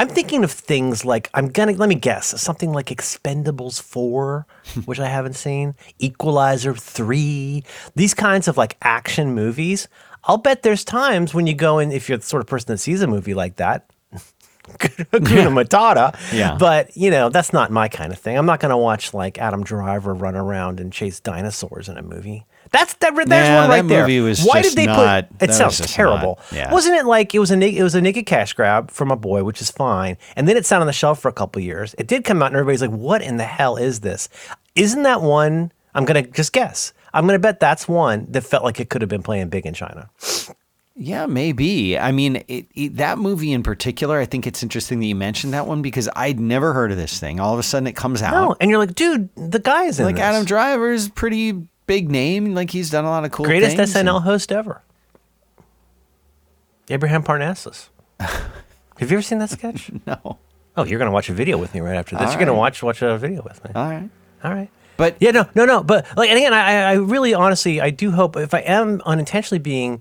[0.00, 4.46] I'm thinking of things like I'm gonna let me guess something like Expendables four,
[4.86, 7.64] which I haven't seen, Equalizer three,
[7.96, 9.88] these kinds of like action movies.
[10.24, 12.78] I'll bet there's times when you go in if you're the sort of person that
[12.78, 13.90] sees a movie like that.
[14.68, 16.16] Hakuna Matata.
[16.32, 16.56] Yeah.
[16.58, 18.38] But, you know, that's not my kind of thing.
[18.38, 22.02] I'm not going to watch like Adam Driver run around and chase dinosaurs in a
[22.02, 22.46] movie.
[22.72, 23.14] That's that.
[23.16, 24.34] There's Yeah, one right there.
[24.44, 25.42] Why did they not- put?
[25.50, 26.38] It sounds terrible.
[26.50, 26.72] not- yeah.
[26.72, 29.42] Wasn't it like it was a it was a naked cash grab from a boy,
[29.44, 31.94] which is fine, and then it sat on the shelf for a couple years.
[31.98, 34.28] It did come out, and everybody's like, "What in the hell is this?"
[34.76, 35.72] Isn't that one?
[35.94, 36.92] I'm gonna just guess.
[37.12, 39.74] I'm gonna bet that's one that felt like it could have been playing big in
[39.74, 40.08] China.
[40.94, 41.98] Yeah, maybe.
[41.98, 45.54] I mean, it, it, that movie in particular, I think it's interesting that you mentioned
[45.54, 47.40] that one because I'd never heard of this thing.
[47.40, 48.32] All of a sudden, it comes out.
[48.32, 50.22] No, and you're like, dude, the guy's in like this.
[50.22, 51.54] Adam Driver's pretty
[51.90, 52.54] big name.
[52.54, 53.92] Like he's done a lot of cool greatest things.
[53.94, 54.80] SNL host ever.
[56.88, 57.88] Abraham Parnassus.
[58.20, 59.90] Have you ever seen that sketch?
[60.06, 60.38] no.
[60.76, 62.26] Oh, you're gonna watch a video with me right after this.
[62.26, 63.72] All you're gonna watch watch a video with me.
[63.74, 64.08] All right.
[64.44, 64.70] All right.
[64.96, 65.82] But Yeah, no, no, no.
[65.82, 69.58] But like, and again, I, I really, honestly, I do hope if I am unintentionally
[69.58, 70.00] being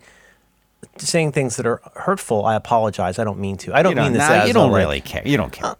[0.97, 3.17] saying things that are hurtful, I apologize.
[3.17, 3.73] I don't mean to.
[3.73, 5.23] I don't mean this nah, as you don't like- really care.
[5.25, 5.71] You don't care.
[5.71, 5.75] Uh,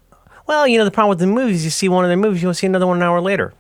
[0.48, 2.48] well, you know, the problem with the movies, you see one of the movies, you
[2.48, 3.54] want to see another one an hour later.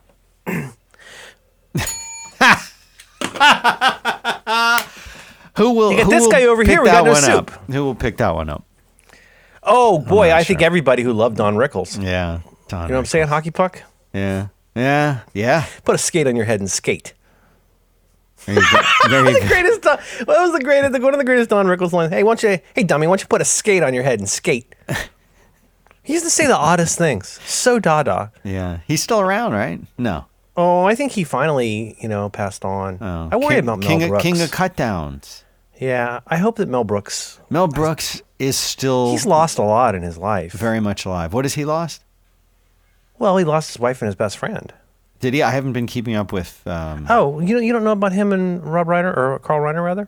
[5.57, 5.91] who will?
[5.93, 7.53] You who this will guy over pick here, we that got no one soup.
[7.53, 7.71] up?
[7.71, 8.65] Who will pick that one up?
[9.63, 10.65] Oh boy, I think sure.
[10.65, 12.01] everybody who loved Don Rickles.
[12.01, 12.39] Yeah.
[12.67, 13.27] Don You know what I'm saying?
[13.27, 13.83] Hockey puck.
[14.13, 14.47] Yeah.
[14.75, 15.19] Yeah.
[15.33, 15.65] Yeah.
[15.83, 17.13] Put a skate on your head and skate.
[18.45, 18.81] There you go.
[19.09, 19.47] There you the go.
[19.47, 19.81] greatest.
[19.81, 21.01] Don, what was the greatest?
[21.01, 22.11] One of the greatest Don Rickles lines.
[22.11, 22.59] Hey, why don't you?
[22.73, 24.73] Hey, dummy, why don't you put a skate on your head and skate?
[26.03, 27.39] he used to say the oddest things.
[27.45, 28.31] So dada.
[28.43, 28.79] Yeah.
[28.87, 29.81] He's still around, right?
[29.97, 30.25] No.
[30.57, 32.97] Oh, I think he finally, you know, passed on.
[33.01, 33.29] Oh.
[33.31, 34.25] I worry King, about Mel King Brooks.
[34.25, 35.43] Of, King of Cutdowns.
[35.79, 37.39] yeah, I hope that Mel Brooks.
[37.49, 40.51] Mel Brooks is still He's lost a lot in his life.
[40.51, 41.33] very much alive.
[41.33, 42.03] What has he lost?
[43.17, 44.73] Well, he lost his wife and his best friend.
[45.19, 45.43] Did he?
[45.43, 46.65] I haven't been keeping up with.
[46.65, 49.83] Um, Oh, you don't you don't know about him and Rob Reiner or Carl Reiner
[49.83, 50.07] rather?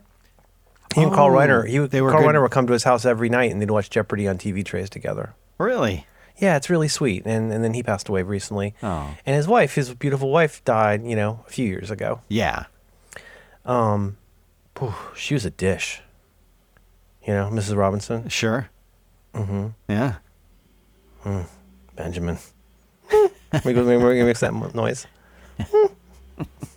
[0.94, 1.66] He and Carl Oh, Reiner.
[1.68, 3.70] He, they were Carl good- Reiner would come to his house every night and they'd
[3.70, 5.34] watch Jeopardy on TV trays together.
[5.58, 6.06] Really?
[6.38, 7.22] Yeah, it's really sweet.
[7.26, 8.74] And and then he passed away recently.
[8.82, 9.14] Oh.
[9.26, 11.04] And his wife, his beautiful wife, died.
[11.04, 12.20] You know, a few years ago.
[12.28, 12.64] Yeah.
[13.64, 16.00] Whew, she was a dish.
[17.26, 17.76] You know, Mrs.
[17.76, 18.68] Robinson, Sure.
[19.34, 19.68] Mm-hmm.
[19.88, 20.16] Yeah.
[21.94, 22.38] Benjamin.
[23.64, 23.84] we go.
[23.84, 25.06] We're gonna make that noise.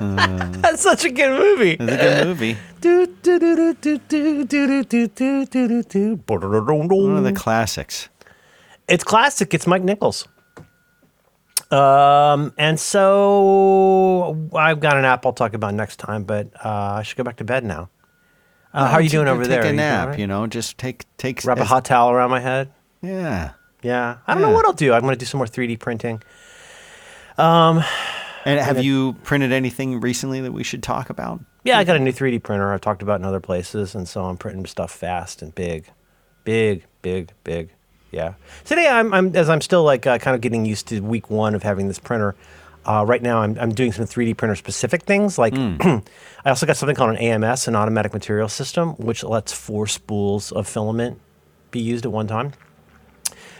[0.00, 1.72] That's such a good movie.
[1.72, 2.56] It's a good movie.
[2.80, 6.16] Do, do, do, do, do, do, do, do, do, do, do, do.
[7.08, 8.08] One of the classics.
[8.88, 9.54] It's classic.
[9.54, 10.26] It's Mike Nichols.
[11.70, 16.68] Um, and so I've got an app I'll talk about next time, but uh,
[16.98, 17.88] I should go back to bed now.
[18.74, 19.62] Uh, how are you doing over there?
[19.62, 20.08] Take You a nap.
[20.08, 20.18] right?
[20.18, 21.44] You know, just take take.
[21.44, 22.72] Wrap a hot towel around my head.
[23.02, 23.52] Yeah.
[23.82, 24.92] Yeah, I don't know what I'll do.
[24.92, 26.22] I'm going to do some more 3D printing.
[28.44, 31.40] And have you printed anything recently that we should talk about?
[31.64, 32.72] Yeah, I got a new 3D printer.
[32.72, 35.86] I've talked about in other places, and so I'm printing stuff fast and big,
[36.44, 37.70] big, big, big.
[38.10, 38.34] Yeah.
[38.64, 41.54] Today, I'm, I'm as I'm still like uh, kind of getting used to week one
[41.54, 42.34] of having this printer.
[42.84, 45.38] Uh, right now, I'm, I'm doing some 3D printer specific things.
[45.38, 46.02] Like, I
[46.46, 50.66] also got something called an AMS, an automatic material system, which lets four spools of
[50.66, 51.20] filament
[51.70, 52.52] be used at one time.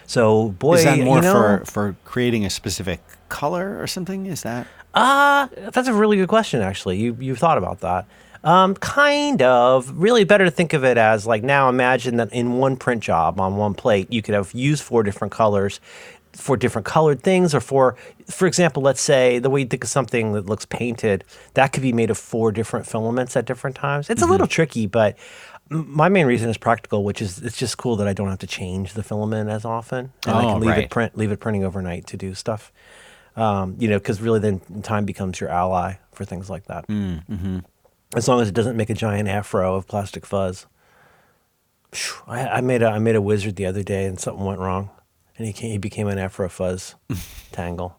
[0.07, 3.01] So, boy, Is that more you know, for for creating a specific
[3.33, 4.27] color or something?
[4.27, 4.67] Is that?
[4.95, 6.99] Uh, that's a really good question, actually.
[6.99, 8.07] You you thought about that.
[8.45, 9.91] Um, kind of.
[9.97, 11.69] Really, better to think of it as like now.
[11.69, 15.33] Imagine that in one print job on one plate, you could have used four different
[15.33, 15.81] colors
[16.33, 17.95] for different colored things, or for,
[18.27, 21.25] for example, let's say the way you think of something that looks painted,
[21.55, 24.09] that could be made of four different filaments at different times.
[24.09, 25.17] It's a little tricky, but
[25.69, 28.47] my main reason is practical, which is it's just cool that I don't have to
[28.47, 30.85] change the filament as often, and I Oh, can leave right.
[30.85, 32.73] it print, leave it printing overnight to do stuff
[33.37, 36.87] um, you know, because really then time becomes your ally for things like that.
[36.89, 37.59] Mm, mm-hmm.
[38.15, 40.67] As long as it doesn't make a giant afro of plastic fuzz.
[42.27, 44.91] I, I made a I made a wizard the other day and something went wrong,
[45.37, 46.95] and he came, he became an afro fuzz
[47.53, 47.99] tangle.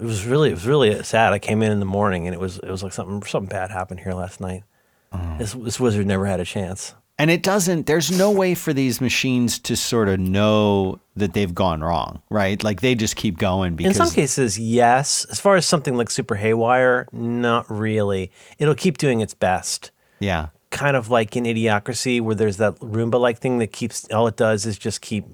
[0.00, 1.34] It was really it was really sad.
[1.34, 3.70] I came in in the morning and it was it was like something something bad
[3.70, 4.64] happened here last night.
[5.12, 5.36] Oh.
[5.38, 6.94] This this wizard never had a chance.
[7.20, 7.84] And it doesn't.
[7.84, 12.62] There's no way for these machines to sort of know that they've gone wrong, right?
[12.64, 13.90] Like they just keep going because.
[13.98, 15.26] In some cases, yes.
[15.26, 18.32] As far as something like Super Haywire, not really.
[18.58, 19.90] It'll keep doing its best.
[20.18, 24.26] yeah, Kind of like in Idiocracy, where there's that Roomba like thing that keeps, all
[24.26, 25.26] it does is just keep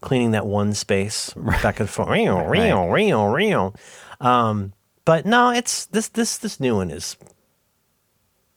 [0.00, 2.08] cleaning that one space back and forth.
[2.08, 3.74] Real, real, real, real.
[4.20, 4.74] Um,
[5.04, 7.16] but no, it's this, this, this new one is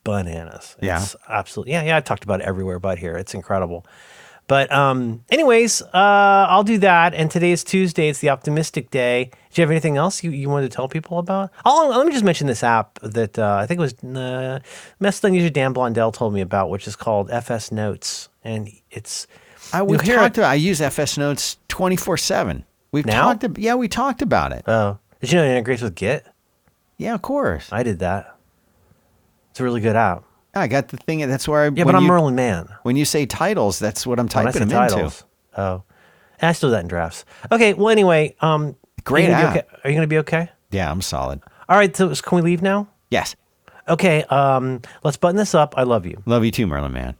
[0.05, 0.77] bananas.
[0.81, 1.01] Yeah.
[1.01, 1.73] It's absolutely.
[1.73, 1.83] Yeah.
[1.83, 1.97] Yeah.
[1.97, 3.17] I talked about it everywhere but here.
[3.17, 3.85] It's incredible.
[4.47, 5.87] But um, anyways, uh,
[6.49, 7.15] I'll do that.
[7.15, 8.09] And today is Tuesday.
[8.09, 9.31] It's the optimistic day.
[9.51, 11.49] Do you have anything else you, you wanted to tell people about?
[11.65, 14.59] Oh, let me just mention this app that uh, I think it was uh,
[14.99, 18.29] Messenger user Dan Blondell told me about, which is called FSNotes.
[18.43, 19.25] And it's
[19.73, 20.37] I we talked.
[20.37, 22.65] About, I use FSNotes twenty four seven.
[22.91, 23.33] We've Now?
[23.33, 23.57] talked.
[23.57, 24.63] Yeah, we talked about it.
[24.67, 26.23] oh, did you know it integrates with Git?
[26.97, 27.67] yeah, of course.
[27.71, 28.34] I did that.
[29.55, 30.25] It's a really good app.
[30.53, 31.19] I got the thing.
[31.29, 31.69] That's where I.
[31.73, 32.67] Yeah, but I'm you, Merlin Mann.
[32.83, 35.13] When you say titles, that's what I'm typing them into.
[35.55, 35.81] Oh,
[36.41, 37.23] and I still do that in drafts.
[37.49, 37.73] Okay.
[37.73, 38.75] Well, anyway, um,
[39.05, 39.65] Great Are you gonna be app.
[39.65, 39.77] okay?
[39.81, 40.49] Are you going to be okay?
[40.71, 41.39] Yeah, I'm solid.
[41.69, 41.95] All right.
[41.95, 42.89] So can we leave now?
[43.09, 43.37] Yes.
[43.87, 44.23] Okay.
[44.23, 45.73] Um, let's button this up.
[45.77, 46.21] I love you.
[46.25, 47.15] Love you too, Merlin Mann.